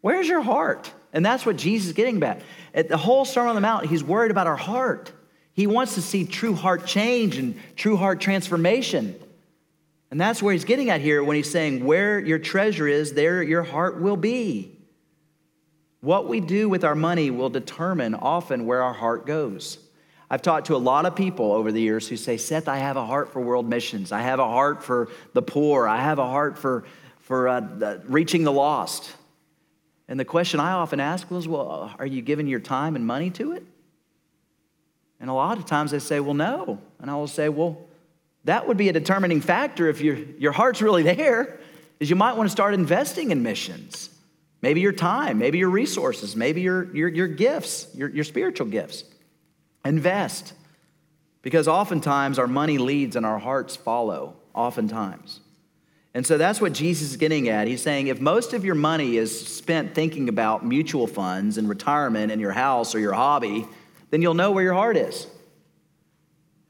Where's 0.00 0.28
your 0.28 0.42
heart? 0.42 0.92
And 1.12 1.24
that's 1.24 1.44
what 1.44 1.56
Jesus 1.56 1.88
is 1.88 1.92
getting 1.94 2.22
at. 2.22 2.42
At 2.74 2.88
the 2.88 2.96
whole 2.96 3.24
Sermon 3.24 3.50
on 3.50 3.54
the 3.56 3.60
Mount, 3.62 3.86
he's 3.86 4.04
worried 4.04 4.30
about 4.30 4.46
our 4.46 4.56
heart. 4.56 5.10
He 5.54 5.66
wants 5.66 5.94
to 5.94 6.02
see 6.02 6.26
true 6.26 6.54
heart 6.54 6.86
change 6.86 7.38
and 7.38 7.58
true 7.74 7.96
heart 7.96 8.20
transformation. 8.20 9.16
And 10.10 10.20
that's 10.20 10.42
where 10.42 10.52
he's 10.52 10.66
getting 10.66 10.90
at 10.90 11.00
here 11.00 11.24
when 11.24 11.36
he's 11.36 11.50
saying, 11.50 11.84
Where 11.84 12.20
your 12.20 12.38
treasure 12.38 12.86
is, 12.86 13.14
there 13.14 13.42
your 13.42 13.62
heart 13.62 14.00
will 14.00 14.16
be. 14.16 14.75
What 16.06 16.28
we 16.28 16.38
do 16.38 16.68
with 16.68 16.84
our 16.84 16.94
money 16.94 17.32
will 17.32 17.50
determine 17.50 18.14
often 18.14 18.64
where 18.64 18.80
our 18.80 18.92
heart 18.92 19.26
goes. 19.26 19.78
I've 20.30 20.40
talked 20.40 20.68
to 20.68 20.76
a 20.76 20.78
lot 20.78 21.04
of 21.04 21.16
people 21.16 21.50
over 21.50 21.72
the 21.72 21.80
years 21.80 22.06
who 22.06 22.16
say, 22.16 22.36
Seth, 22.36 22.68
I 22.68 22.76
have 22.76 22.96
a 22.96 23.04
heart 23.04 23.32
for 23.32 23.40
world 23.40 23.68
missions. 23.68 24.12
I 24.12 24.20
have 24.20 24.38
a 24.38 24.46
heart 24.46 24.84
for 24.84 25.08
the 25.32 25.42
poor. 25.42 25.88
I 25.88 25.96
have 25.96 26.20
a 26.20 26.24
heart 26.24 26.58
for, 26.58 26.84
for 27.22 27.48
uh, 27.48 27.98
reaching 28.04 28.44
the 28.44 28.52
lost. 28.52 29.16
And 30.06 30.20
the 30.20 30.24
question 30.24 30.60
I 30.60 30.74
often 30.74 31.00
ask 31.00 31.28
was, 31.28 31.48
Well, 31.48 31.92
are 31.98 32.06
you 32.06 32.22
giving 32.22 32.46
your 32.46 32.60
time 32.60 32.94
and 32.94 33.04
money 33.04 33.30
to 33.30 33.54
it? 33.54 33.64
And 35.18 35.28
a 35.28 35.32
lot 35.32 35.58
of 35.58 35.66
times 35.66 35.90
they 35.90 35.98
say, 35.98 36.20
Well, 36.20 36.34
no. 36.34 36.78
And 37.00 37.10
I 37.10 37.16
will 37.16 37.26
say, 37.26 37.48
Well, 37.48 37.80
that 38.44 38.68
would 38.68 38.76
be 38.76 38.88
a 38.88 38.92
determining 38.92 39.40
factor 39.40 39.88
if 39.88 40.00
your, 40.00 40.14
your 40.14 40.52
heart's 40.52 40.80
really 40.80 41.02
there, 41.02 41.58
is 41.98 42.08
you 42.08 42.14
might 42.14 42.36
want 42.36 42.48
to 42.48 42.52
start 42.52 42.74
investing 42.74 43.32
in 43.32 43.42
missions. 43.42 44.10
Maybe 44.62 44.80
your 44.80 44.92
time, 44.92 45.38
maybe 45.38 45.58
your 45.58 45.70
resources, 45.70 46.34
maybe 46.34 46.62
your, 46.62 46.94
your, 46.94 47.08
your 47.08 47.28
gifts, 47.28 47.88
your, 47.94 48.08
your 48.08 48.24
spiritual 48.24 48.66
gifts. 48.66 49.04
Invest. 49.84 50.54
Because 51.42 51.68
oftentimes 51.68 52.38
our 52.38 52.46
money 52.46 52.78
leads 52.78 53.16
and 53.16 53.24
our 53.24 53.38
hearts 53.38 53.76
follow, 53.76 54.36
oftentimes. 54.54 55.40
And 56.14 56.26
so 56.26 56.38
that's 56.38 56.60
what 56.60 56.72
Jesus 56.72 57.10
is 57.10 57.16
getting 57.18 57.48
at. 57.50 57.68
He's 57.68 57.82
saying 57.82 58.06
if 58.06 58.20
most 58.20 58.54
of 58.54 58.64
your 58.64 58.74
money 58.74 59.18
is 59.18 59.46
spent 59.46 59.94
thinking 59.94 60.30
about 60.30 60.64
mutual 60.64 61.06
funds 61.06 61.58
and 61.58 61.68
retirement 61.68 62.32
and 62.32 62.40
your 62.40 62.52
house 62.52 62.94
or 62.94 62.98
your 62.98 63.12
hobby, 63.12 63.66
then 64.10 64.22
you'll 64.22 64.34
know 64.34 64.50
where 64.50 64.64
your 64.64 64.74
heart 64.74 64.96
is. 64.96 65.26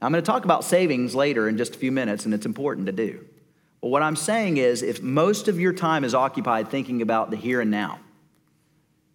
I'm 0.03 0.13
going 0.13 0.23
to 0.23 0.27
talk 0.27 0.45
about 0.45 0.65
savings 0.65 1.15
later 1.15 1.49
in 1.49 1.57
just 1.57 1.77
a 1.77 1.79
few 1.79 1.93
minutes, 1.93 2.25
and 2.25 2.35
it's 2.35 2.45
important 2.45 2.87
to 2.87 2.93
do. 2.93 3.25
What 3.89 4.03
I'm 4.03 4.17
saying 4.17 4.57
is 4.57 4.83
if 4.83 5.03
most 5.03 5.49
of 5.49 5.59
your 5.59 5.73
time 5.73 6.05
is 6.05 6.15
occupied 6.15 6.69
thinking 6.69 7.03
about 7.03 7.31
the 7.31 7.37
here 7.37 7.61
and 7.61 7.71
now, 7.71 8.01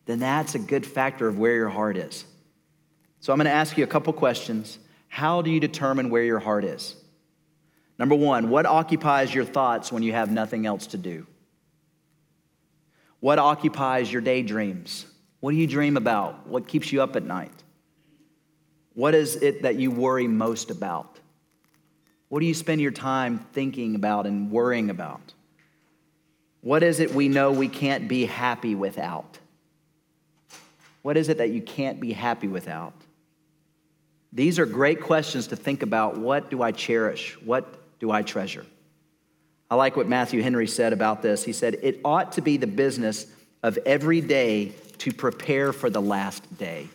then 0.06 0.20
that's 0.20 0.56
a 0.56 0.60
good 0.60 0.86
factor 0.86 1.28
of 1.28 1.38
where 1.38 1.56
your 1.56 1.70
heart 1.70 1.98
is. 1.98 2.26
So 3.20 3.32
I'm 3.32 3.38
going 3.38 3.46
to 3.46 3.52
ask 3.52 3.78
you 3.78 3.84
a 3.84 3.88
couple 3.88 4.12
questions. 4.14 4.80
How 5.08 5.42
do 5.42 5.52
you 5.52 5.60
determine 5.60 6.10
where 6.10 6.24
your 6.24 6.40
heart 6.40 6.66
is? 6.66 6.96
Number 8.00 8.16
one, 8.16 8.50
what 8.50 8.66
occupies 8.66 9.34
your 9.34 9.46
thoughts 9.46 9.92
when 9.92 10.02
you 10.02 10.14
have 10.14 10.32
nothing 10.32 10.66
else 10.66 10.88
to 10.88 10.98
do? 10.98 11.28
What 13.20 13.38
occupies 13.38 14.12
your 14.12 14.24
daydreams? 14.24 15.06
What 15.40 15.52
do 15.52 15.58
you 15.58 15.68
dream 15.68 15.98
about? 15.98 16.48
What 16.48 16.68
keeps 16.68 16.92
you 16.92 17.04
up 17.04 17.16
at 17.16 17.24
night? 17.24 17.54
What 18.96 19.14
is 19.14 19.36
it 19.36 19.62
that 19.62 19.76
you 19.76 19.92
worry 19.92 20.28
most 20.28 20.72
about? 20.72 21.21
What 22.32 22.40
do 22.40 22.46
you 22.46 22.54
spend 22.54 22.80
your 22.80 22.92
time 22.92 23.40
thinking 23.52 23.94
about 23.94 24.26
and 24.26 24.50
worrying 24.50 24.90
about? 24.90 25.34
What 26.62 26.82
is 26.82 27.02
it 27.02 27.14
we 27.14 27.28
know 27.28 27.52
we 27.52 27.68
can't 27.68 28.08
be 28.08 28.24
happy 28.24 28.74
without? 28.74 29.38
What 31.02 31.18
is 31.18 31.28
it 31.28 31.40
that 31.40 31.50
you 31.50 31.62
can't 31.62 32.00
be 32.00 32.14
happy 32.14 32.48
without? 32.48 32.94
These 34.32 34.60
are 34.60 34.66
great 34.66 35.02
questions 35.02 35.48
to 35.48 35.58
think 35.58 35.84
about. 35.84 36.18
What 36.18 36.50
do 36.50 36.64
I 36.64 36.72
cherish? 36.72 37.38
What 37.44 38.00
do 38.00 38.12
I 38.12 38.22
treasure? 38.22 38.66
I 39.70 39.76
like 39.76 39.98
what 39.98 40.08
Matthew 40.08 40.42
Henry 40.42 40.68
said 40.68 40.94
about 40.94 41.22
this. 41.22 41.44
He 41.44 41.52
said, 41.52 41.80
It 41.84 42.00
ought 42.06 42.32
to 42.32 42.42
be 42.42 42.56
the 42.56 42.66
business 42.66 43.28
of 43.62 43.78
every 43.86 44.22
day 44.22 44.72
to 45.00 45.12
prepare 45.12 45.74
for 45.74 45.90
the 45.90 46.02
last 46.02 46.58
day. 46.58 46.88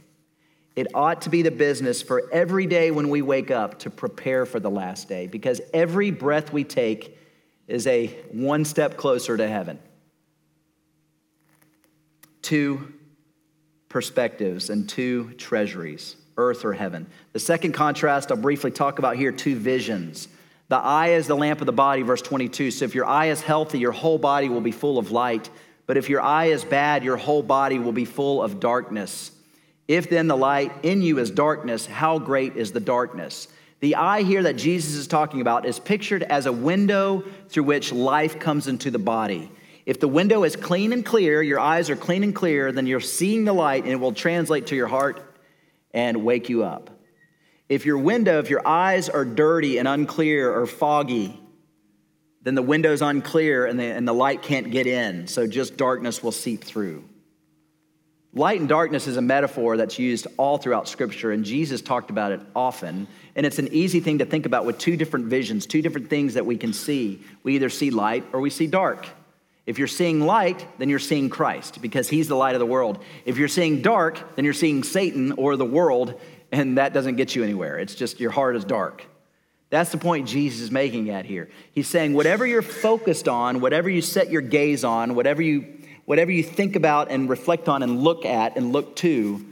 It 0.77 0.89
ought 0.95 1.23
to 1.23 1.31
be 1.31 1.41
the 1.41 1.51
business 1.51 2.03
for 2.03 2.31
every 2.31 2.67
day 2.67 2.91
when 2.91 3.09
we 3.09 3.23
wake 3.23 3.51
up 3.51 3.79
to 3.81 3.91
prepare 3.91 4.45
for 4.45 4.61
the 4.61 4.71
last 4.71 5.09
day 5.09 5.27
because 5.27 5.63
every 5.73 6.11
breath 6.11 6.53
we 6.53 6.65
take 6.65 7.19
is 7.67 7.87
a 7.87 8.09
one 8.31 8.65
step 8.67 8.99
closer 8.99 9.39
to 9.39 9.49
heaven. 9.49 9.79
Two 12.43 12.93
perspectives 13.89 14.69
and 14.69 14.89
two 14.89 15.33
treasuries 15.39 16.17
earth 16.39 16.67
or 16.67 16.75
heaven. 16.75 17.07
The 17.33 17.39
second 17.39 17.73
contrast 17.73 18.31
I'll 18.31 18.37
briefly 18.37 18.71
talk 18.71 18.99
about 18.99 19.17
here 19.17 19.33
two 19.33 19.57
visions. 19.57 20.29
The 20.69 20.77
eye 20.77 21.13
is 21.13 21.27
the 21.27 21.37
lamp 21.37 21.61
of 21.61 21.67
the 21.67 21.73
body, 21.73 22.03
verse 22.03 22.21
22. 22.21 22.73
So 22.73 22.85
if 22.85 22.95
your 22.95 23.07
eye 23.07 23.27
is 23.27 23.41
healthy, 23.41 23.79
your 23.79 23.93
whole 23.93 24.19
body 24.19 24.51
will 24.51 24.61
be 24.61 24.73
full 24.73 24.99
of 24.99 25.11
light. 25.11 25.49
But 25.87 25.97
if 25.97 26.11
your 26.11 26.21
eye 26.21 26.47
is 26.47 26.65
bad, 26.65 27.05
your 27.05 27.17
whole 27.17 27.43
body 27.43 27.79
will 27.79 27.93
be 27.93 28.05
full 28.05 28.43
of 28.43 28.61
darkness. 28.61 29.31
If 29.89 30.11
then 30.11 30.27
the 30.27 30.37
light 30.37 30.73
in 30.83 31.03
you 31.03 31.19
is 31.19 31.31
darkness, 31.31 31.87
how 31.87 32.19
great 32.19 32.57
is 32.57 32.73
the 32.73 32.81
darkness? 32.81 33.49
The 33.81 33.97
eye 33.97 34.23
here 34.23 34.43
that 34.43 34.57
Jesus 34.57 34.95
is 34.95 35.07
talking 35.07 35.41
about 35.41 35.67
is 35.67 35.79
pictured 35.79 36.23
as 36.23 36.47
a 36.47 36.53
window 36.53 37.25
through 37.49 37.65
which 37.65 37.93
life 37.93 38.39
comes 38.39 38.69
into 38.69 38.91
the 38.91 38.99
body. 38.99 39.51
If 39.85 40.01
the 40.01 40.09
window 40.09 40.43
is 40.43 40.57
clean 40.57 40.93
and 40.93 41.05
clear, 41.05 41.43
your 41.43 41.61
eyes 41.61 41.91
are 41.91 41.97
clean 41.97 42.25
and 42.25 42.35
clear, 42.35 42.73
then 42.73 42.87
you're 42.87 43.01
seeing 43.01 43.45
the 43.45 43.53
light 43.53 43.85
and 43.85 43.93
it 43.93 44.01
will 44.01 44.13
translate 44.13 44.69
to 44.69 44.77
your 44.77 44.89
heart 44.89 45.23
and 45.93 46.25
wake 46.25 46.49
you 46.49 46.65
up. 46.65 46.91
If 47.69 47.87
your 47.87 47.99
window, 47.99 48.39
if 48.41 48.51
your 48.51 48.67
eyes 48.67 49.09
are 49.09 49.25
dirty 49.25 49.79
and 49.79 49.87
unclear 49.87 50.53
or 50.53 50.67
foggy, 50.67 51.41
then 52.43 52.55
the 52.55 52.63
window's 52.63 53.03
unclear 53.03 53.67
and 53.67 53.79
the, 53.79 53.85
and 53.85 54.07
the 54.07 54.13
light 54.13 54.43
can't 54.43 54.71
get 54.71 54.87
in, 54.87 55.27
so 55.27 55.47
just 55.47 55.77
darkness 55.77 56.23
will 56.23 56.33
seep 56.33 56.65
through. 56.65 57.05
Light 58.37 58.61
and 58.61 58.69
darkness 58.69 59.07
is 59.07 59.17
a 59.17 59.23
metaphor 59.23 59.79
that's 59.79 59.99
used 59.99 60.27
all 60.37 60.59
throughout 60.59 60.89
Scripture, 60.89 61.33
and 61.33 61.43
Jesus 61.43 61.81
talked 61.81 62.11
about 62.11 62.33
it 62.33 62.41
often. 62.55 63.09
And 63.35 63.47
it's 63.47 63.59
an 63.59 63.69
easy 63.73 64.01
thing 64.01 64.19
to 64.19 64.27
think 64.27 64.45
about 64.45 64.67
with 64.67 64.77
two 64.77 64.95
different 64.95 65.29
visions, 65.29 65.65
two 65.65 65.81
different 65.81 66.11
things 66.11 66.35
that 66.35 66.45
we 66.45 66.59
can 66.59 66.75
see. 66.75 67.23
We 67.45 67.55
either 67.55 67.71
see 67.71 67.91
light 67.91 68.27
or 68.35 68.43
we 68.43 68.51
see 68.51 68.67
dark. 68.67 69.07
If 69.65 69.79
you're 69.79 69.89
seeing 69.89 70.21
light, 70.21 70.67
then 70.79 70.91
you're 70.91 70.99
seeing 70.99 71.31
Christ 71.31 71.81
because 71.81 72.11
he's 72.11 72.29
the 72.29 72.37
light 72.37 72.55
of 72.55 72.59
the 72.59 72.67
world. 72.67 73.03
If 73.25 73.39
you're 73.39 73.49
seeing 73.49 73.81
dark, 73.81 74.37
then 74.37 74.45
you're 74.45 74.53
seeing 74.53 74.85
Satan 74.85 75.33
or 75.33 75.57
the 75.57 75.65
world, 75.65 76.21
and 76.53 76.77
that 76.77 76.93
doesn't 76.93 77.17
get 77.17 77.35
you 77.35 77.43
anywhere. 77.43 77.79
It's 77.79 77.95
just 77.95 78.21
your 78.21 78.33
heart 78.33 78.55
is 78.55 78.67
dark. 78.67 79.07
That's 79.71 79.91
the 79.91 79.99
point 79.99 80.29
Jesus 80.29 80.61
is 80.61 80.71
making 80.71 81.09
at 81.09 81.25
here. 81.25 81.49
He's 81.73 81.89
saying 81.89 82.13
whatever 82.13 82.47
you're 82.47 82.61
focused 82.61 83.29
on, 83.29 83.63
whatever 83.63 83.89
you 83.89 84.03
set 84.03 84.31
your 84.31 84.43
gaze 84.43 84.85
on, 84.85 85.15
whatever 85.15 85.41
you 85.41 85.76
whatever 86.07 86.33
you 86.33 86.43
think 86.43 86.75
about 86.75 87.11
and 87.11 87.29
reflect 87.29 87.69
on 87.69 87.83
and 87.83 88.01
look 88.01 88.25
at 88.25 88.57
and 88.57 88.73
look 88.73 88.97
to, 88.97 89.45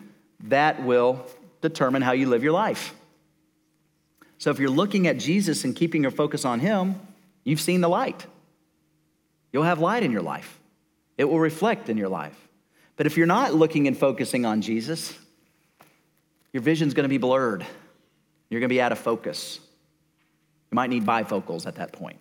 that 0.45 0.83
will 0.83 1.27
determine 1.61 2.01
how 2.01 2.13
you 2.13 2.29
live 2.29 2.43
your 2.43 2.53
life. 2.53 2.95
So 4.39 4.51
if 4.51 4.59
you're 4.59 4.71
looking 4.71 5.07
at 5.07 5.19
Jesus 5.19 5.65
and 5.65 5.77
keeping 5.77 6.03
your 6.03 6.11
focus 6.11 6.45
on 6.45 6.61
him, 6.61 7.01
you've 7.45 7.61
seen 7.61 7.81
the 7.81 7.89
light. 7.89 8.27
You'll 9.53 9.65
have 9.65 9.79
light 9.79 10.03
in 10.03 10.11
your 10.11 10.23
life, 10.23 10.59
it 11.19 11.25
will 11.25 11.41
reflect 11.41 11.89
in 11.89 11.97
your 11.97 12.09
life. 12.09 12.37
But 12.97 13.07
if 13.07 13.17
you're 13.17 13.27
not 13.27 13.55
looking 13.55 13.89
and 13.89 13.99
focusing 13.99 14.47
on 14.47 14.63
Jesus, 14.63 15.19
your 16.53 16.63
vision's 16.63 16.95
gonna 16.95 17.09
be 17.09 17.19
blurred. 17.19 17.67
You're 18.49 18.61
gonna 18.61 18.69
be 18.69 18.81
out 18.81 18.93
of 18.93 18.99
focus. 18.99 19.59
You 20.71 20.77
might 20.77 20.91
need 20.91 21.05
bifocals 21.05 21.67
at 21.67 21.77
that 21.77 21.93
point. 21.93 22.19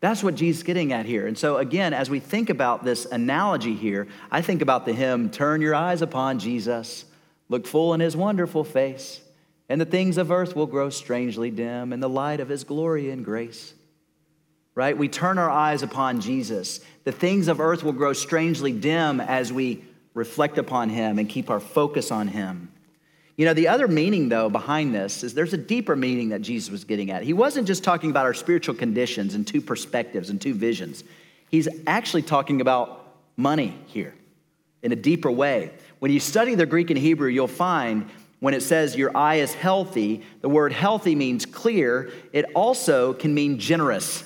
That's 0.00 0.22
what 0.22 0.34
Jesus 0.34 0.60
is 0.60 0.64
getting 0.64 0.92
at 0.92 1.06
here. 1.06 1.26
And 1.26 1.36
so, 1.36 1.58
again, 1.58 1.92
as 1.92 2.08
we 2.08 2.20
think 2.20 2.48
about 2.48 2.84
this 2.84 3.04
analogy 3.06 3.74
here, 3.74 4.08
I 4.30 4.40
think 4.40 4.62
about 4.62 4.86
the 4.86 4.94
hymn, 4.94 5.30
Turn 5.30 5.60
Your 5.60 5.74
Eyes 5.74 6.00
Upon 6.00 6.38
Jesus, 6.38 7.04
look 7.48 7.66
full 7.66 7.92
in 7.92 8.00
his 8.00 8.16
wonderful 8.16 8.64
face, 8.64 9.20
and 9.68 9.80
the 9.80 9.84
things 9.84 10.16
of 10.16 10.30
earth 10.30 10.56
will 10.56 10.66
grow 10.66 10.88
strangely 10.88 11.50
dim 11.50 11.92
in 11.92 12.00
the 12.00 12.08
light 12.08 12.40
of 12.40 12.48
his 12.48 12.64
glory 12.64 13.10
and 13.10 13.24
grace 13.24 13.74
right? 14.74 14.96
We 14.96 15.08
turn 15.08 15.38
our 15.38 15.50
eyes 15.50 15.82
upon 15.82 16.20
Jesus. 16.20 16.80
The 17.04 17.12
things 17.12 17.48
of 17.48 17.60
earth 17.60 17.82
will 17.82 17.92
grow 17.92 18.12
strangely 18.12 18.72
dim 18.72 19.20
as 19.20 19.52
we 19.52 19.84
reflect 20.14 20.58
upon 20.58 20.88
him 20.88 21.18
and 21.18 21.28
keep 21.28 21.50
our 21.50 21.60
focus 21.60 22.10
on 22.10 22.28
him. 22.28 22.72
You 23.40 23.46
know, 23.46 23.54
the 23.54 23.68
other 23.68 23.88
meaning, 23.88 24.28
though, 24.28 24.50
behind 24.50 24.94
this 24.94 25.24
is 25.24 25.32
there's 25.32 25.54
a 25.54 25.56
deeper 25.56 25.96
meaning 25.96 26.28
that 26.28 26.42
Jesus 26.42 26.70
was 26.70 26.84
getting 26.84 27.10
at. 27.10 27.22
He 27.22 27.32
wasn't 27.32 27.66
just 27.66 27.82
talking 27.82 28.10
about 28.10 28.26
our 28.26 28.34
spiritual 28.34 28.74
conditions 28.74 29.34
and 29.34 29.46
two 29.46 29.62
perspectives 29.62 30.28
and 30.28 30.38
two 30.38 30.52
visions. 30.52 31.04
He's 31.48 31.66
actually 31.86 32.20
talking 32.20 32.60
about 32.60 33.14
money 33.38 33.78
here 33.86 34.14
in 34.82 34.92
a 34.92 34.94
deeper 34.94 35.30
way. 35.30 35.70
When 36.00 36.12
you 36.12 36.20
study 36.20 36.54
the 36.54 36.66
Greek 36.66 36.90
and 36.90 36.98
Hebrew, 36.98 37.30
you'll 37.30 37.48
find 37.48 38.10
when 38.40 38.52
it 38.52 38.60
says 38.60 38.94
your 38.94 39.16
eye 39.16 39.36
is 39.36 39.54
healthy, 39.54 40.22
the 40.42 40.50
word 40.50 40.74
healthy 40.74 41.14
means 41.14 41.46
clear. 41.46 42.10
It 42.34 42.44
also 42.54 43.14
can 43.14 43.32
mean 43.32 43.58
generous. 43.58 44.22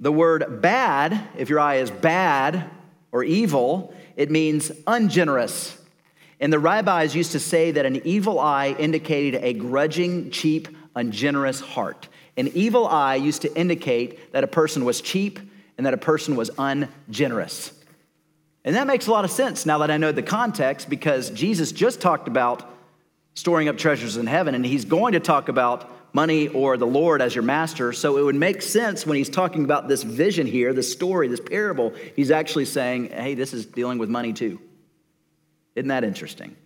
The 0.00 0.12
word 0.12 0.60
bad, 0.60 1.28
if 1.38 1.48
your 1.48 1.60
eye 1.60 1.76
is 1.76 1.90
bad 1.90 2.68
or 3.10 3.24
evil, 3.24 3.94
it 4.16 4.30
means 4.30 4.70
ungenerous. 4.86 5.78
And 6.42 6.52
the 6.52 6.58
rabbis 6.58 7.14
used 7.14 7.32
to 7.32 7.38
say 7.38 7.70
that 7.70 7.86
an 7.86 8.04
evil 8.04 8.40
eye 8.40 8.74
indicated 8.76 9.44
a 9.44 9.52
grudging, 9.52 10.32
cheap, 10.32 10.66
ungenerous 10.96 11.60
heart. 11.60 12.08
An 12.36 12.48
evil 12.48 12.84
eye 12.84 13.14
used 13.14 13.42
to 13.42 13.56
indicate 13.56 14.32
that 14.32 14.42
a 14.42 14.48
person 14.48 14.84
was 14.84 15.00
cheap 15.00 15.38
and 15.78 15.86
that 15.86 15.94
a 15.94 15.98
person 15.98 16.34
was 16.34 16.50
ungenerous. 16.58 17.72
And 18.64 18.74
that 18.74 18.88
makes 18.88 19.06
a 19.06 19.12
lot 19.12 19.24
of 19.24 19.30
sense 19.30 19.64
now 19.66 19.78
that 19.78 19.90
I 19.92 19.98
know 19.98 20.10
the 20.10 20.20
context 20.20 20.90
because 20.90 21.30
Jesus 21.30 21.70
just 21.70 22.00
talked 22.00 22.26
about 22.26 22.68
storing 23.34 23.68
up 23.68 23.78
treasures 23.78 24.16
in 24.16 24.26
heaven 24.26 24.56
and 24.56 24.66
he's 24.66 24.84
going 24.84 25.12
to 25.12 25.20
talk 25.20 25.48
about 25.48 25.88
money 26.12 26.48
or 26.48 26.76
the 26.76 26.86
Lord 26.88 27.22
as 27.22 27.36
your 27.36 27.44
master. 27.44 27.92
So 27.92 28.18
it 28.18 28.22
would 28.22 28.34
make 28.34 28.62
sense 28.62 29.06
when 29.06 29.16
he's 29.16 29.30
talking 29.30 29.62
about 29.62 29.86
this 29.86 30.02
vision 30.02 30.48
here, 30.48 30.72
this 30.72 30.90
story, 30.90 31.28
this 31.28 31.40
parable, 31.40 31.94
he's 32.16 32.32
actually 32.32 32.64
saying, 32.64 33.10
hey, 33.10 33.34
this 33.34 33.54
is 33.54 33.64
dealing 33.64 33.98
with 33.98 34.08
money 34.08 34.32
too. 34.32 34.58
Isn't 35.74 35.88
that 35.88 36.04
interesting? 36.04 36.56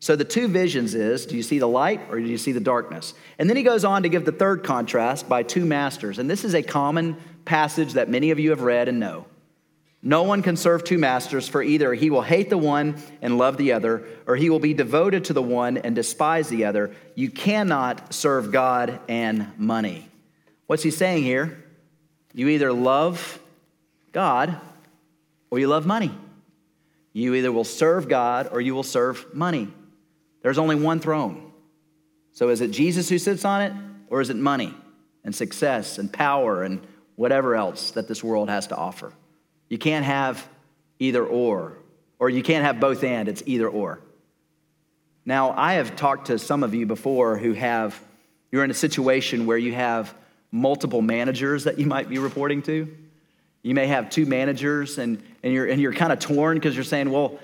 So 0.00 0.16
the 0.16 0.24
two 0.24 0.48
visions 0.48 0.94
is 0.94 1.26
do 1.26 1.36
you 1.36 1.44
see 1.44 1.60
the 1.60 1.68
light 1.68 2.00
or 2.10 2.18
do 2.18 2.26
you 2.26 2.38
see 2.38 2.50
the 2.50 2.60
darkness? 2.60 3.14
And 3.38 3.48
then 3.48 3.56
he 3.56 3.62
goes 3.62 3.84
on 3.84 4.02
to 4.02 4.08
give 4.08 4.24
the 4.24 4.32
third 4.32 4.64
contrast 4.64 5.28
by 5.28 5.44
two 5.44 5.64
masters. 5.64 6.18
And 6.18 6.28
this 6.28 6.44
is 6.44 6.54
a 6.54 6.62
common 6.62 7.16
passage 7.44 7.92
that 7.92 8.08
many 8.08 8.32
of 8.32 8.40
you 8.40 8.50
have 8.50 8.62
read 8.62 8.88
and 8.88 8.98
know. 8.98 9.26
No 10.02 10.24
one 10.24 10.42
can 10.42 10.56
serve 10.56 10.82
two 10.82 10.98
masters, 10.98 11.46
for 11.46 11.62
either 11.62 11.94
he 11.94 12.10
will 12.10 12.22
hate 12.22 12.50
the 12.50 12.58
one 12.58 12.96
and 13.22 13.38
love 13.38 13.56
the 13.56 13.70
other, 13.70 14.04
or 14.26 14.34
he 14.34 14.50
will 14.50 14.58
be 14.58 14.74
devoted 14.74 15.26
to 15.26 15.32
the 15.32 15.42
one 15.42 15.76
and 15.78 15.94
despise 15.94 16.48
the 16.48 16.64
other. 16.64 16.92
You 17.14 17.30
cannot 17.30 18.12
serve 18.12 18.50
God 18.50 18.98
and 19.08 19.56
money. 19.56 20.08
What's 20.66 20.82
he 20.82 20.90
saying 20.90 21.22
here? 21.22 21.62
You 22.34 22.48
either 22.48 22.72
love 22.72 23.38
God 24.10 24.60
or 25.50 25.60
you 25.60 25.68
love 25.68 25.86
money. 25.86 26.10
You 27.12 27.34
either 27.34 27.52
will 27.52 27.64
serve 27.64 28.08
God 28.08 28.48
or 28.52 28.60
you 28.60 28.74
will 28.74 28.82
serve 28.82 29.34
money. 29.34 29.68
There's 30.42 30.58
only 30.58 30.76
one 30.76 31.00
throne. 31.00 31.52
So 32.32 32.48
is 32.48 32.60
it 32.60 32.70
Jesus 32.70 33.08
who 33.08 33.18
sits 33.18 33.44
on 33.44 33.62
it, 33.62 33.72
or 34.08 34.20
is 34.20 34.30
it 34.30 34.36
money 34.36 34.74
and 35.24 35.34
success 35.34 35.98
and 35.98 36.12
power 36.12 36.62
and 36.62 36.80
whatever 37.16 37.54
else 37.54 37.90
that 37.92 38.08
this 38.08 38.24
world 38.24 38.48
has 38.48 38.66
to 38.68 38.76
offer? 38.76 39.12
You 39.68 39.78
can't 39.78 40.04
have 40.04 40.46
either 40.98 41.24
or, 41.24 41.76
or 42.18 42.30
you 42.30 42.42
can't 42.42 42.64
have 42.64 42.80
both 42.80 43.04
and, 43.04 43.28
it's 43.28 43.42
either 43.46 43.68
or. 43.68 44.00
Now, 45.24 45.52
I 45.56 45.74
have 45.74 45.94
talked 45.94 46.28
to 46.28 46.38
some 46.38 46.62
of 46.62 46.74
you 46.74 46.86
before 46.86 47.36
who 47.36 47.52
have, 47.52 48.00
you're 48.50 48.64
in 48.64 48.70
a 48.70 48.74
situation 48.74 49.46
where 49.46 49.58
you 49.58 49.72
have 49.72 50.14
multiple 50.50 51.02
managers 51.02 51.64
that 51.64 51.78
you 51.78 51.86
might 51.86 52.08
be 52.08 52.18
reporting 52.18 52.62
to. 52.62 52.94
You 53.62 53.74
may 53.74 53.86
have 53.86 54.10
two 54.10 54.26
managers 54.26 54.98
and, 54.98 55.22
and 55.42 55.52
you're, 55.52 55.66
and 55.66 55.80
you're 55.80 55.92
kind 55.92 56.12
of 56.12 56.18
torn 56.18 56.56
because 56.56 56.74
you're 56.74 56.84
saying, 56.84 57.10
well, 57.10 57.38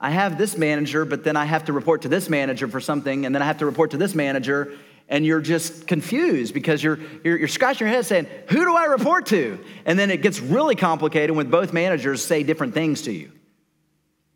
I 0.00 0.10
have 0.10 0.38
this 0.38 0.56
manager, 0.56 1.04
but 1.04 1.24
then 1.24 1.36
I 1.36 1.44
have 1.44 1.64
to 1.66 1.72
report 1.72 2.02
to 2.02 2.08
this 2.08 2.28
manager 2.28 2.68
for 2.68 2.80
something, 2.80 3.26
and 3.26 3.34
then 3.34 3.42
I 3.42 3.46
have 3.46 3.58
to 3.58 3.66
report 3.66 3.92
to 3.92 3.96
this 3.96 4.14
manager, 4.14 4.72
and 5.08 5.24
you're 5.24 5.40
just 5.40 5.86
confused 5.86 6.52
because 6.52 6.82
you're, 6.82 6.98
you're, 7.22 7.38
you're, 7.38 7.48
scratching 7.48 7.86
your 7.86 7.94
head 7.94 8.04
saying, 8.04 8.26
Who 8.48 8.64
do 8.64 8.74
I 8.74 8.84
report 8.84 9.26
to? 9.26 9.58
And 9.86 9.98
then 9.98 10.10
it 10.10 10.20
gets 10.20 10.40
really 10.40 10.74
complicated 10.74 11.34
when 11.34 11.48
both 11.48 11.72
managers 11.72 12.24
say 12.24 12.42
different 12.42 12.74
things 12.74 13.02
to 13.02 13.12
you. 13.12 13.30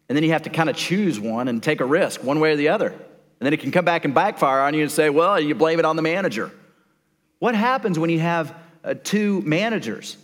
And 0.09 0.17
then 0.17 0.25
you 0.25 0.33
have 0.33 0.45
to 0.45 0.51
kind 0.51 0.71
of 0.71 0.77
choose 0.77 1.21
one 1.21 1.49
and 1.49 1.63
take 1.63 1.81
a 1.81 1.85
risk, 1.85 2.23
one 2.23 2.41
way 2.41 2.53
or 2.53 2.57
the 2.57 2.69
other. 2.69 2.89
And 2.89 3.47
then 3.47 3.53
it 3.53 3.61
can 3.61 3.71
come 3.71 3.85
back 3.85 4.05
and 4.05 4.15
backfire 4.15 4.61
on 4.61 4.75
you 4.75 4.83
and 4.83 4.91
say, 4.91 5.11
Well, 5.11 5.39
you 5.39 5.55
blame 5.55 5.79
it 5.79 5.85
on 5.85 5.97
the 5.97 6.03
manager. 6.03 6.51
What 7.41 7.55
happens 7.55 7.99
when 7.99 8.11
you 8.11 8.21
have 8.21 8.55
uh, 8.83 8.95
two 9.03 9.43
managers 9.43 10.17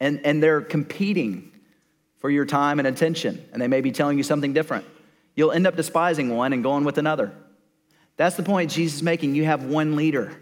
and, 0.00 0.24
and 0.24 0.42
they're 0.42 0.60
competing 0.60 1.52
for 2.18 2.30
your 2.30 2.44
time 2.44 2.78
and 2.78 2.88
attention, 2.88 3.44
and 3.52 3.62
they 3.62 3.68
may 3.68 3.80
be 3.80 3.92
telling 3.92 4.16
you 4.16 4.24
something 4.24 4.52
different? 4.52 4.84
You'll 5.34 5.52
end 5.52 5.66
up 5.66 5.76
despising 5.76 6.34
one 6.34 6.52
and 6.52 6.62
going 6.62 6.84
with 6.84 6.98
another. 6.98 7.32
That's 8.16 8.36
the 8.36 8.42
point 8.42 8.70
Jesus 8.70 8.96
is 8.96 9.02
making. 9.02 9.34
You 9.34 9.44
have 9.44 9.64
one 9.64 9.96
leader. 9.96 10.36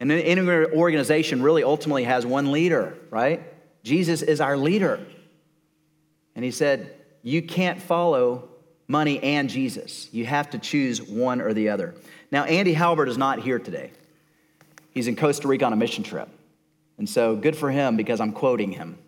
And 0.00 0.10
any 0.10 0.42
organization 0.42 1.42
really 1.42 1.62
ultimately 1.62 2.04
has 2.04 2.26
one 2.26 2.52
leader, 2.52 2.98
right? 3.10 3.42
Jesus 3.84 4.22
is 4.22 4.40
our 4.40 4.56
leader. 4.56 5.00
And 6.34 6.44
he 6.44 6.50
said, 6.50 6.94
You 7.22 7.42
can't 7.42 7.80
follow 7.80 8.48
money 8.88 9.22
and 9.22 9.48
Jesus. 9.48 10.08
You 10.12 10.26
have 10.26 10.50
to 10.50 10.58
choose 10.58 11.00
one 11.00 11.40
or 11.40 11.54
the 11.54 11.70
other. 11.70 11.94
Now, 12.30 12.44
Andy 12.44 12.74
Halbert 12.74 13.08
is 13.08 13.16
not 13.16 13.38
here 13.40 13.58
today. 13.58 13.92
He's 14.90 15.06
in 15.06 15.16
Costa 15.16 15.48
Rica 15.48 15.64
on 15.64 15.72
a 15.72 15.76
mission 15.76 16.04
trip. 16.04 16.28
And 16.98 17.08
so 17.08 17.36
good 17.36 17.56
for 17.56 17.70
him 17.70 17.96
because 17.96 18.20
I'm 18.20 18.32
quoting 18.32 18.72
him. 18.72 18.98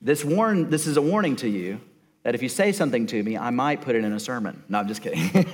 This, 0.00 0.24
warn, 0.24 0.70
this 0.70 0.86
is 0.86 0.96
a 0.96 1.02
warning 1.02 1.36
to 1.36 1.48
you 1.48 1.80
that 2.22 2.34
if 2.34 2.42
you 2.42 2.48
say 2.48 2.72
something 2.72 3.06
to 3.06 3.22
me, 3.22 3.36
I 3.36 3.50
might 3.50 3.80
put 3.80 3.96
it 3.96 4.04
in 4.04 4.12
a 4.12 4.20
sermon. 4.20 4.62
No, 4.68 4.78
I'm 4.78 4.88
just 4.88 5.02
kidding. 5.02 5.46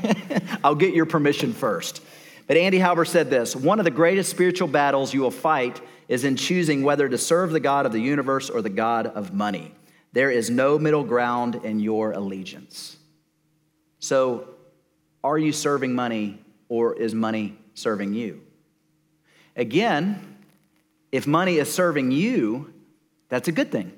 I'll 0.65 0.75
get 0.75 0.95
your 0.95 1.07
permission 1.07 1.53
first. 1.53 2.03
But 2.47 2.57
Andy 2.57 2.79
Halbert 2.79 3.09
said 3.09 3.31
this 3.31 3.57
one 3.57 3.79
of 3.79 3.85
the 3.85 3.91
greatest 3.91 4.31
spiritual 4.31 4.69
battles 4.69 5.13
you 5.13 5.21
will 5.21 5.31
fight 5.31 5.81
is 6.09 6.25
in 6.25 6.37
choosing 6.37 6.83
whether 6.83 7.09
to 7.09 7.19
serve 7.19 7.51
the 7.51 7.61
God 7.61 7.87
of 7.87 7.93
the 7.93 8.01
universe 8.01 8.51
or 8.51 8.63
the 8.63 8.71
God 8.71 9.07
of 9.07 9.33
money. 9.33 9.75
There 10.13 10.31
is 10.31 10.49
no 10.49 10.79
middle 10.79 11.05
ground 11.05 11.57
in 11.65 11.81
your 11.81 12.13
allegiance. 12.13 12.97
So, 13.99 14.49
are 15.25 15.39
you 15.39 15.53
serving 15.53 15.95
money 15.95 16.39
or 16.69 16.95
is 16.95 17.15
money 17.15 17.59
serving 17.75 18.15
you? 18.15 18.43
Again, 19.57 20.36
if 21.17 21.27
money 21.27 21.57
is 21.57 21.73
serving 21.73 22.13
you, 22.13 22.73
that's 23.29 23.49
a 23.49 23.53
good 23.53 23.73
thing 23.73 23.93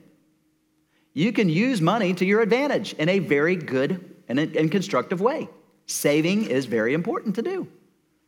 you 1.19 1.33
can 1.33 1.49
use 1.49 1.81
money 1.81 2.15
to 2.15 2.25
your 2.25 2.41
advantage 2.43 2.93
in 2.93 3.09
a 3.09 3.19
very 3.19 3.57
good 3.57 4.15
and, 4.29 4.71
constructive 4.71 5.21
way. 5.21 5.49
Saving 5.87 6.45
is 6.45 6.67
very 6.67 6.95
important 6.95 7.35
to 7.35 7.43
do. 7.43 7.67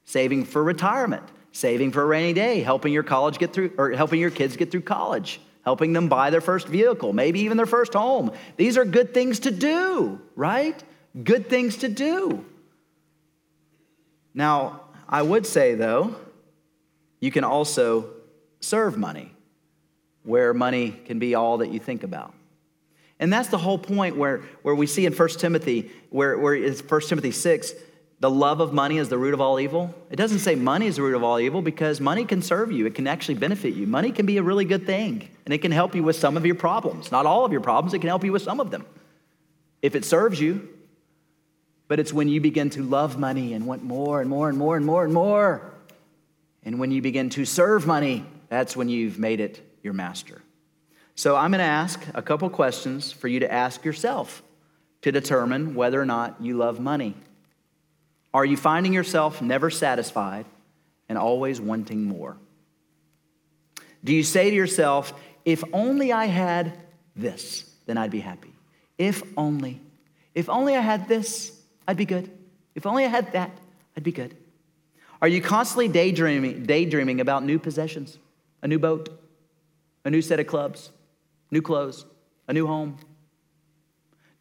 Saving 0.05 0.45
for 0.45 0.65
retirement, 0.65 1.23
saving 1.53 1.93
for 1.93 2.03
a 2.03 2.07
rainy 2.07 2.33
day, 2.33 2.63
helping 2.63 2.93
your 2.93 3.05
college 3.05 3.39
get 3.39 3.53
through, 3.53 3.75
or 3.79 3.91
helping 3.91 4.19
your 4.19 4.33
kids 4.33 4.57
get 4.57 4.73
through 4.73 4.81
college, 4.81 5.41
helping 5.65 5.93
them 5.93 6.09
buy 6.09 6.31
their 6.31 6.41
first 6.41 6.67
vehicle, 6.67 7.13
maybe 7.13 7.39
even 7.43 7.57
their 7.57 7.65
first 7.65 7.93
home. 7.93 8.33
These 8.57 8.77
are 8.77 8.85
good 8.85 9.15
things 9.15 9.39
to 9.41 9.53
do, 9.53 10.21
right? 10.35 10.83
Good 11.23 11.49
things 11.49 11.77
to 11.79 11.89
do. 11.89 12.45
Now, 14.35 14.81
I 15.09 15.23
would 15.23 15.47
say 15.47 15.77
though, 15.77 16.17
you 17.21 17.31
can 17.31 17.45
also 17.45 18.15
serve 18.61 18.97
money 18.97 19.33
where 20.23 20.55
money 20.55 20.91
can 20.91 21.19
be 21.19 21.35
all 21.35 21.59
that 21.59 21.71
you 21.71 21.81
think 21.81 22.03
about. 22.03 22.35
And 23.19 23.33
that's 23.33 23.49
the 23.49 23.59
whole 23.59 23.79
point 23.79 24.17
where, 24.17 24.39
where 24.63 24.75
we 24.75 24.87
see 24.87 25.05
in 25.05 25.13
1 25.13 25.29
Timothy, 25.31 25.91
where, 26.09 26.39
where 26.39 26.55
it's 26.55 26.81
1 26.81 27.01
Timothy 27.03 27.33
6, 27.33 27.73
the 28.21 28.31
love 28.31 28.61
of 28.61 28.73
money 28.73 28.99
is 28.99 29.09
the 29.09 29.19
root 29.19 29.33
of 29.33 29.41
all 29.41 29.59
evil. 29.59 29.95
It 30.11 30.17
doesn't 30.17 30.41
say 30.41 30.55
money 30.55 30.87
is 30.87 30.97
the 30.97 31.03
root 31.03 31.15
of 31.15 31.25
all 31.25 31.41
evil 31.41 31.63
because 31.63 32.01
money 32.01 32.25
can 32.25 32.43
serve 32.43 32.71
you. 32.71 32.87
It 32.87 32.95
can 32.95 33.07
actually 33.07 33.37
benefit 33.37 33.75
you. 33.75 33.87
Money 33.87 34.13
can 34.13 34.27
be 34.27 34.37
a 34.37 34.43
really 34.43 34.67
good 34.67 34.85
thing 34.85 35.29
and 35.45 35.55
it 35.55 35.59
can 35.59 35.73
help 35.73 35.95
you 35.95 36.03
with 36.03 36.17
some 36.17 36.37
of 36.37 36.45
your 36.45 36.55
problems. 36.55 37.11
Not 37.11 37.25
all 37.25 37.45
of 37.45 37.53
your 37.53 37.63
problems, 37.63 37.95
it 37.95 38.01
can 38.01 38.09
help 38.09 38.25
you 38.25 38.33
with 38.33 38.43
some 38.43 38.61
of 38.61 38.71
them 38.71 38.85
if 39.81 39.95
it 39.95 40.05
serves 40.05 40.41
you. 40.41 40.69
But 41.89 41.99
it's 41.99 42.13
when 42.13 42.29
you 42.29 42.41
begin 42.41 42.71
to 42.71 42.83
love 42.83 43.19
money 43.19 43.53
and 43.53 43.67
want 43.67 43.83
more 43.83 44.21
and 44.21 44.31
more 44.31 44.49
and 44.49 44.57
more 44.57 44.77
and 44.77 44.87
more 44.87 45.05
and 45.05 45.13
more. 45.13 45.73
And 46.63 46.79
when 46.79 46.93
you 46.93 47.03
begin 47.03 47.31
to 47.31 47.45
serve 47.45 47.87
money, 47.87 48.25
that's 48.51 48.77
when 48.77 48.91
you've 48.91 49.19
made 49.19 49.41
it 49.41 49.63
your 49.83 49.95
master. 49.95 50.43
So 51.15 51.37
I'm 51.37 51.51
going 51.51 51.61
to 51.61 51.65
ask 51.65 52.05
a 52.15 52.21
couple 52.21 52.51
questions 52.51 53.11
for 53.13 53.29
you 53.29 53.41
to 53.41 53.51
ask 53.51 53.85
yourself 53.85 54.43
to 55.03 55.13
determine 55.13 55.75
whether 55.75 56.01
or 56.01 56.05
not 56.05 56.37
you 56.41 56.57
love 56.57 56.79
money. 56.79 57.15
Are 58.35 58.45
you 58.45 58.57
finding 58.57 58.93
yourself 58.93 59.41
never 59.41 59.71
satisfied 59.71 60.45
and 61.09 61.17
always 61.17 61.61
wanting 61.61 62.05
more? 62.05 62.37
Do 64.05 64.15
you 64.15 64.23
say 64.23 64.51
to 64.51 64.57
yourself, 64.57 65.13
if 65.45 65.63
only 65.73 66.13
I 66.13 66.27
had 66.27 66.73
this, 67.17 67.71
then 67.87 67.97
I'd 67.97 68.11
be 68.11 68.21
happy? 68.21 68.53
If 68.99 69.23
only. 69.37 69.81
If 70.35 70.49
only 70.49 70.77
I 70.77 70.81
had 70.81 71.09
this, 71.09 71.59
I'd 71.89 71.97
be 71.97 72.05
good. 72.05 72.31
If 72.75 72.87
only 72.87 73.05
I 73.05 73.09
had 73.09 73.33
that, 73.33 73.51
I'd 73.97 74.05
be 74.05 74.13
good. 74.13 74.37
Are 75.23 75.29
you 75.29 75.43
constantly 75.43 75.89
daydreaming, 75.89 76.65
daydreaming 76.65 77.21
about 77.21 77.45
new 77.45 77.59
possessions, 77.59 78.19
a 78.63 78.69
new 78.69 78.79
boat, 78.79 79.09
a 80.05 80.11
new 80.11 80.23
set 80.23 80.41
of 80.41 80.47
clubs, 80.47 80.91
new 81.51 81.63
clothes, 81.63 82.05
a 82.49 82.53
new 82.53 82.67
home? 82.67 82.97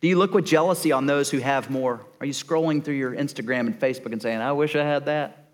Do 0.01 0.07
you 0.07 0.17
look 0.17 0.33
with 0.33 0.45
jealousy 0.45 0.91
on 0.91 1.05
those 1.05 1.29
who 1.29 1.39
have 1.39 1.69
more? 1.69 2.05
Are 2.19 2.25
you 2.25 2.33
scrolling 2.33 2.83
through 2.83 2.95
your 2.95 3.13
Instagram 3.13 3.61
and 3.61 3.79
Facebook 3.79 4.13
and 4.13 4.21
saying, 4.21 4.39
I 4.39 4.53
wish 4.53 4.75
I 4.75 4.83
had 4.83 5.05
that? 5.05 5.45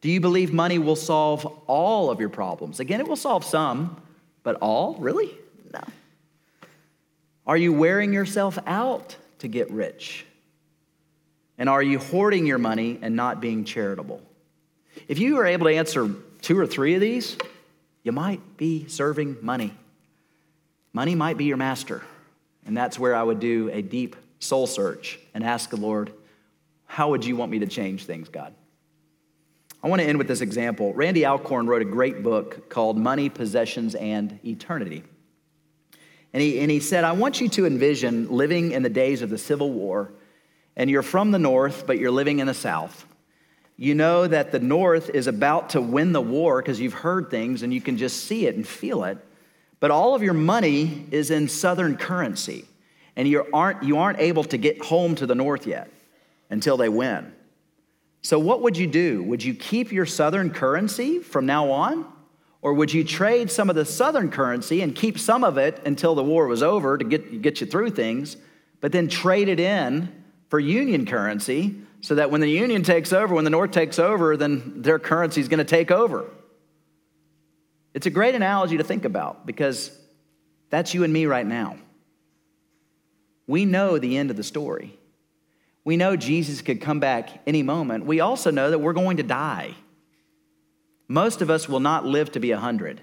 Do 0.00 0.10
you 0.10 0.20
believe 0.20 0.52
money 0.52 0.78
will 0.78 0.96
solve 0.96 1.44
all 1.66 2.10
of 2.10 2.20
your 2.20 2.28
problems? 2.28 2.80
Again, 2.80 3.00
it 3.00 3.08
will 3.08 3.16
solve 3.16 3.44
some, 3.44 4.00
but 4.42 4.56
all? 4.56 4.94
Really? 4.94 5.30
No. 5.72 5.80
Are 7.46 7.56
you 7.56 7.72
wearing 7.72 8.12
yourself 8.12 8.58
out 8.66 9.16
to 9.40 9.48
get 9.48 9.70
rich? 9.70 10.24
And 11.58 11.68
are 11.68 11.82
you 11.82 11.98
hoarding 11.98 12.46
your 12.46 12.58
money 12.58 12.98
and 13.02 13.16
not 13.16 13.40
being 13.40 13.64
charitable? 13.64 14.22
If 15.08 15.18
you 15.18 15.38
are 15.38 15.46
able 15.46 15.66
to 15.66 15.74
answer 15.74 16.08
two 16.40 16.58
or 16.58 16.66
three 16.66 16.94
of 16.94 17.00
these, 17.00 17.36
you 18.02 18.12
might 18.12 18.56
be 18.56 18.86
serving 18.88 19.38
money. 19.42 19.74
Money 20.92 21.14
might 21.14 21.36
be 21.36 21.44
your 21.44 21.56
master, 21.56 22.02
and 22.66 22.76
that's 22.76 22.98
where 22.98 23.14
I 23.14 23.22
would 23.22 23.40
do 23.40 23.70
a 23.72 23.82
deep 23.82 24.16
soul 24.38 24.66
search 24.66 25.18
and 25.34 25.44
ask 25.44 25.70
the 25.70 25.76
Lord, 25.76 26.12
how 26.86 27.10
would 27.10 27.24
you 27.24 27.36
want 27.36 27.50
me 27.50 27.58
to 27.60 27.66
change 27.66 28.04
things, 28.04 28.28
God? 28.28 28.54
I 29.82 29.88
want 29.88 30.02
to 30.02 30.08
end 30.08 30.18
with 30.18 30.26
this 30.26 30.40
example. 30.40 30.92
Randy 30.94 31.24
Alcorn 31.24 31.66
wrote 31.66 31.82
a 31.82 31.84
great 31.84 32.22
book 32.22 32.68
called 32.68 32.96
Money, 32.96 33.28
Possessions, 33.28 33.94
and 33.94 34.40
Eternity. 34.44 35.04
And 36.32 36.42
he, 36.42 36.60
and 36.60 36.70
he 36.70 36.80
said, 36.80 37.04
I 37.04 37.12
want 37.12 37.40
you 37.40 37.48
to 37.50 37.66
envision 37.66 38.28
living 38.30 38.72
in 38.72 38.82
the 38.82 38.90
days 38.90 39.22
of 39.22 39.30
the 39.30 39.38
Civil 39.38 39.70
War, 39.70 40.12
and 40.76 40.90
you're 40.90 41.02
from 41.02 41.30
the 41.30 41.38
North, 41.38 41.86
but 41.86 41.98
you're 41.98 42.10
living 42.10 42.40
in 42.40 42.46
the 42.46 42.54
South. 42.54 43.06
You 43.80 43.94
know 43.94 44.26
that 44.26 44.50
the 44.50 44.58
North 44.58 45.08
is 45.14 45.28
about 45.28 45.70
to 45.70 45.80
win 45.80 46.10
the 46.10 46.20
war 46.20 46.60
because 46.60 46.80
you've 46.80 46.94
heard 46.94 47.30
things 47.30 47.62
and 47.62 47.72
you 47.72 47.80
can 47.80 47.96
just 47.96 48.24
see 48.24 48.46
it 48.46 48.56
and 48.56 48.66
feel 48.66 49.04
it. 49.04 49.18
But 49.78 49.92
all 49.92 50.16
of 50.16 50.22
your 50.22 50.34
money 50.34 51.06
is 51.12 51.30
in 51.30 51.46
Southern 51.46 51.96
currency, 51.96 52.64
and 53.14 53.28
you 53.28 53.46
aren't, 53.52 53.84
you 53.84 53.98
aren't 53.98 54.18
able 54.18 54.42
to 54.42 54.58
get 54.58 54.82
home 54.82 55.14
to 55.14 55.26
the 55.26 55.36
North 55.36 55.64
yet 55.64 55.88
until 56.50 56.76
they 56.76 56.88
win. 56.88 57.32
So, 58.22 58.40
what 58.40 58.62
would 58.62 58.76
you 58.76 58.88
do? 58.88 59.22
Would 59.22 59.44
you 59.44 59.54
keep 59.54 59.92
your 59.92 60.06
Southern 60.06 60.50
currency 60.50 61.20
from 61.20 61.46
now 61.46 61.70
on? 61.70 62.04
Or 62.60 62.74
would 62.74 62.92
you 62.92 63.04
trade 63.04 63.48
some 63.48 63.70
of 63.70 63.76
the 63.76 63.84
Southern 63.84 64.32
currency 64.32 64.82
and 64.82 64.92
keep 64.92 65.20
some 65.20 65.44
of 65.44 65.56
it 65.56 65.80
until 65.86 66.16
the 66.16 66.24
war 66.24 66.48
was 66.48 66.64
over 66.64 66.98
to 66.98 67.04
get, 67.04 67.40
get 67.42 67.60
you 67.60 67.68
through 67.68 67.90
things, 67.90 68.36
but 68.80 68.90
then 68.90 69.06
trade 69.06 69.48
it 69.48 69.60
in 69.60 70.12
for 70.48 70.58
Union 70.58 71.06
currency 71.06 71.76
so 72.00 72.14
that 72.14 72.30
when 72.30 72.40
the 72.40 72.50
Union 72.50 72.82
takes 72.82 73.12
over, 73.12 73.34
when 73.34 73.44
the 73.44 73.50
North 73.50 73.70
takes 73.70 73.98
over, 73.98 74.36
then 74.36 74.82
their 74.82 74.98
currency 74.98 75.40
is 75.40 75.48
going 75.48 75.58
to 75.58 75.64
take 75.64 75.90
over. 75.90 76.30
It's 77.94 78.06
a 78.06 78.10
great 78.10 78.34
analogy 78.34 78.76
to 78.76 78.84
think 78.84 79.04
about 79.04 79.46
because 79.46 79.90
that's 80.70 80.94
you 80.94 81.04
and 81.04 81.12
me 81.12 81.26
right 81.26 81.46
now. 81.46 81.76
We 83.46 83.64
know 83.64 83.98
the 83.98 84.16
end 84.16 84.30
of 84.30 84.36
the 84.36 84.44
story. 84.44 84.98
We 85.84 85.96
know 85.96 86.16
Jesus 86.16 86.60
could 86.60 86.80
come 86.80 87.00
back 87.00 87.40
any 87.46 87.62
moment. 87.62 88.04
We 88.04 88.20
also 88.20 88.50
know 88.50 88.70
that 88.70 88.78
we're 88.78 88.92
going 88.92 89.16
to 89.16 89.22
die. 89.22 89.74
Most 91.08 91.40
of 91.40 91.48
us 91.48 91.68
will 91.68 91.80
not 91.80 92.04
live 92.04 92.30
to 92.32 92.40
be 92.40 92.52
100. 92.52 93.00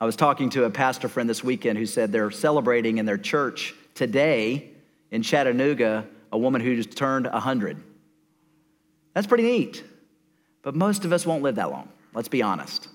I 0.00 0.06
was 0.06 0.14
talking 0.14 0.50
to 0.50 0.64
a 0.64 0.70
pastor 0.70 1.08
friend 1.08 1.28
this 1.28 1.42
weekend 1.42 1.76
who 1.76 1.86
said 1.86 2.12
they're 2.12 2.30
celebrating 2.30 2.98
in 2.98 3.06
their 3.06 3.18
church 3.18 3.74
today 3.94 4.70
in 5.10 5.22
Chattanooga 5.22 6.06
a 6.30 6.38
woman 6.38 6.60
who's 6.60 6.86
turned 6.86 7.26
100. 7.26 7.82
That's 9.14 9.26
pretty 9.26 9.44
neat. 9.44 9.82
But 10.62 10.74
most 10.74 11.04
of 11.04 11.12
us 11.12 11.24
won't 11.24 11.42
live 11.42 11.54
that 11.56 11.70
long, 11.70 11.88
let's 12.12 12.28
be 12.28 12.42
honest. 12.42 12.88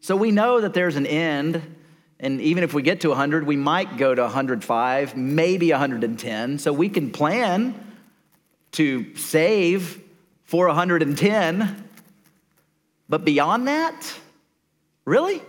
So 0.00 0.16
we 0.16 0.30
know 0.30 0.60
that 0.60 0.74
there's 0.74 0.96
an 0.96 1.06
end, 1.06 1.76
and 2.20 2.40
even 2.40 2.64
if 2.64 2.74
we 2.74 2.82
get 2.82 3.00
to 3.02 3.08
100, 3.08 3.46
we 3.46 3.56
might 3.56 3.96
go 3.96 4.14
to 4.14 4.22
105, 4.22 5.16
maybe 5.16 5.70
110. 5.70 6.58
So 6.58 6.72
we 6.72 6.88
can 6.88 7.10
plan 7.10 7.74
to 8.72 9.14
save 9.16 10.00
for 10.44 10.66
110. 10.66 11.84
But 13.08 13.24
beyond 13.24 13.68
that, 13.68 14.14
really? 15.04 15.42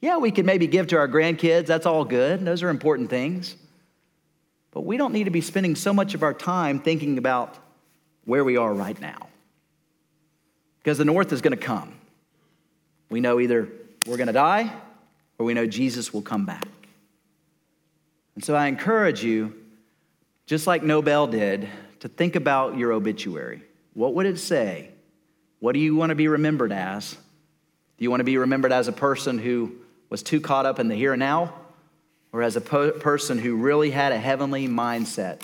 Yeah, 0.00 0.18
we 0.18 0.30
can 0.30 0.46
maybe 0.46 0.66
give 0.66 0.88
to 0.88 0.96
our 0.96 1.08
grandkids. 1.08 1.66
That's 1.66 1.86
all 1.86 2.04
good. 2.04 2.44
Those 2.44 2.62
are 2.62 2.68
important 2.68 3.10
things. 3.10 3.56
But 4.70 4.82
we 4.82 4.96
don't 4.96 5.12
need 5.12 5.24
to 5.24 5.30
be 5.30 5.40
spending 5.40 5.74
so 5.74 5.94
much 5.94 6.14
of 6.14 6.22
our 6.22 6.34
time 6.34 6.80
thinking 6.80 7.18
about 7.18 7.56
where 8.26 8.44
we 8.44 8.58
are 8.58 8.74
right 8.74 9.00
now. 9.00 9.28
Because 10.78 10.98
the 10.98 11.04
north 11.04 11.32
is 11.32 11.40
going 11.40 11.56
to 11.56 11.64
come. 11.64 11.94
We 13.08 13.20
know 13.20 13.40
either 13.40 13.68
we're 14.04 14.18
going 14.18 14.26
to 14.26 14.32
die 14.32 14.70
or 15.38 15.46
we 15.46 15.54
know 15.54 15.66
Jesus 15.66 16.12
will 16.12 16.22
come 16.22 16.44
back. 16.44 16.68
And 18.34 18.44
so 18.44 18.54
I 18.54 18.66
encourage 18.66 19.24
you, 19.24 19.54
just 20.44 20.66
like 20.66 20.82
Nobel 20.82 21.26
did, 21.26 21.68
to 22.00 22.08
think 22.08 22.36
about 22.36 22.76
your 22.76 22.92
obituary. 22.92 23.62
What 23.94 24.14
would 24.14 24.26
it 24.26 24.38
say? 24.38 24.90
What 25.58 25.72
do 25.72 25.78
you 25.78 25.96
want 25.96 26.10
to 26.10 26.14
be 26.14 26.28
remembered 26.28 26.70
as? 26.70 27.12
Do 27.12 28.04
you 28.04 28.10
want 28.10 28.20
to 28.20 28.24
be 28.24 28.36
remembered 28.36 28.72
as 28.72 28.88
a 28.88 28.92
person 28.92 29.38
who 29.38 29.72
was 30.10 30.22
too 30.22 30.40
caught 30.40 30.66
up 30.66 30.78
in 30.78 30.88
the 30.88 30.94
here 30.94 31.14
and 31.14 31.20
now? 31.20 31.54
Or 32.32 32.42
as 32.42 32.56
a 32.56 32.60
po- 32.60 32.92
person 32.92 33.38
who 33.38 33.56
really 33.56 33.90
had 33.90 34.12
a 34.12 34.18
heavenly 34.18 34.68
mindset 34.68 35.40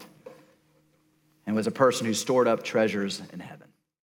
and 1.46 1.56
was 1.56 1.66
a 1.66 1.72
person 1.72 2.06
who 2.06 2.14
stored 2.14 2.48
up 2.48 2.62
treasures 2.62 3.22
in 3.32 3.40
heaven? 3.40 3.68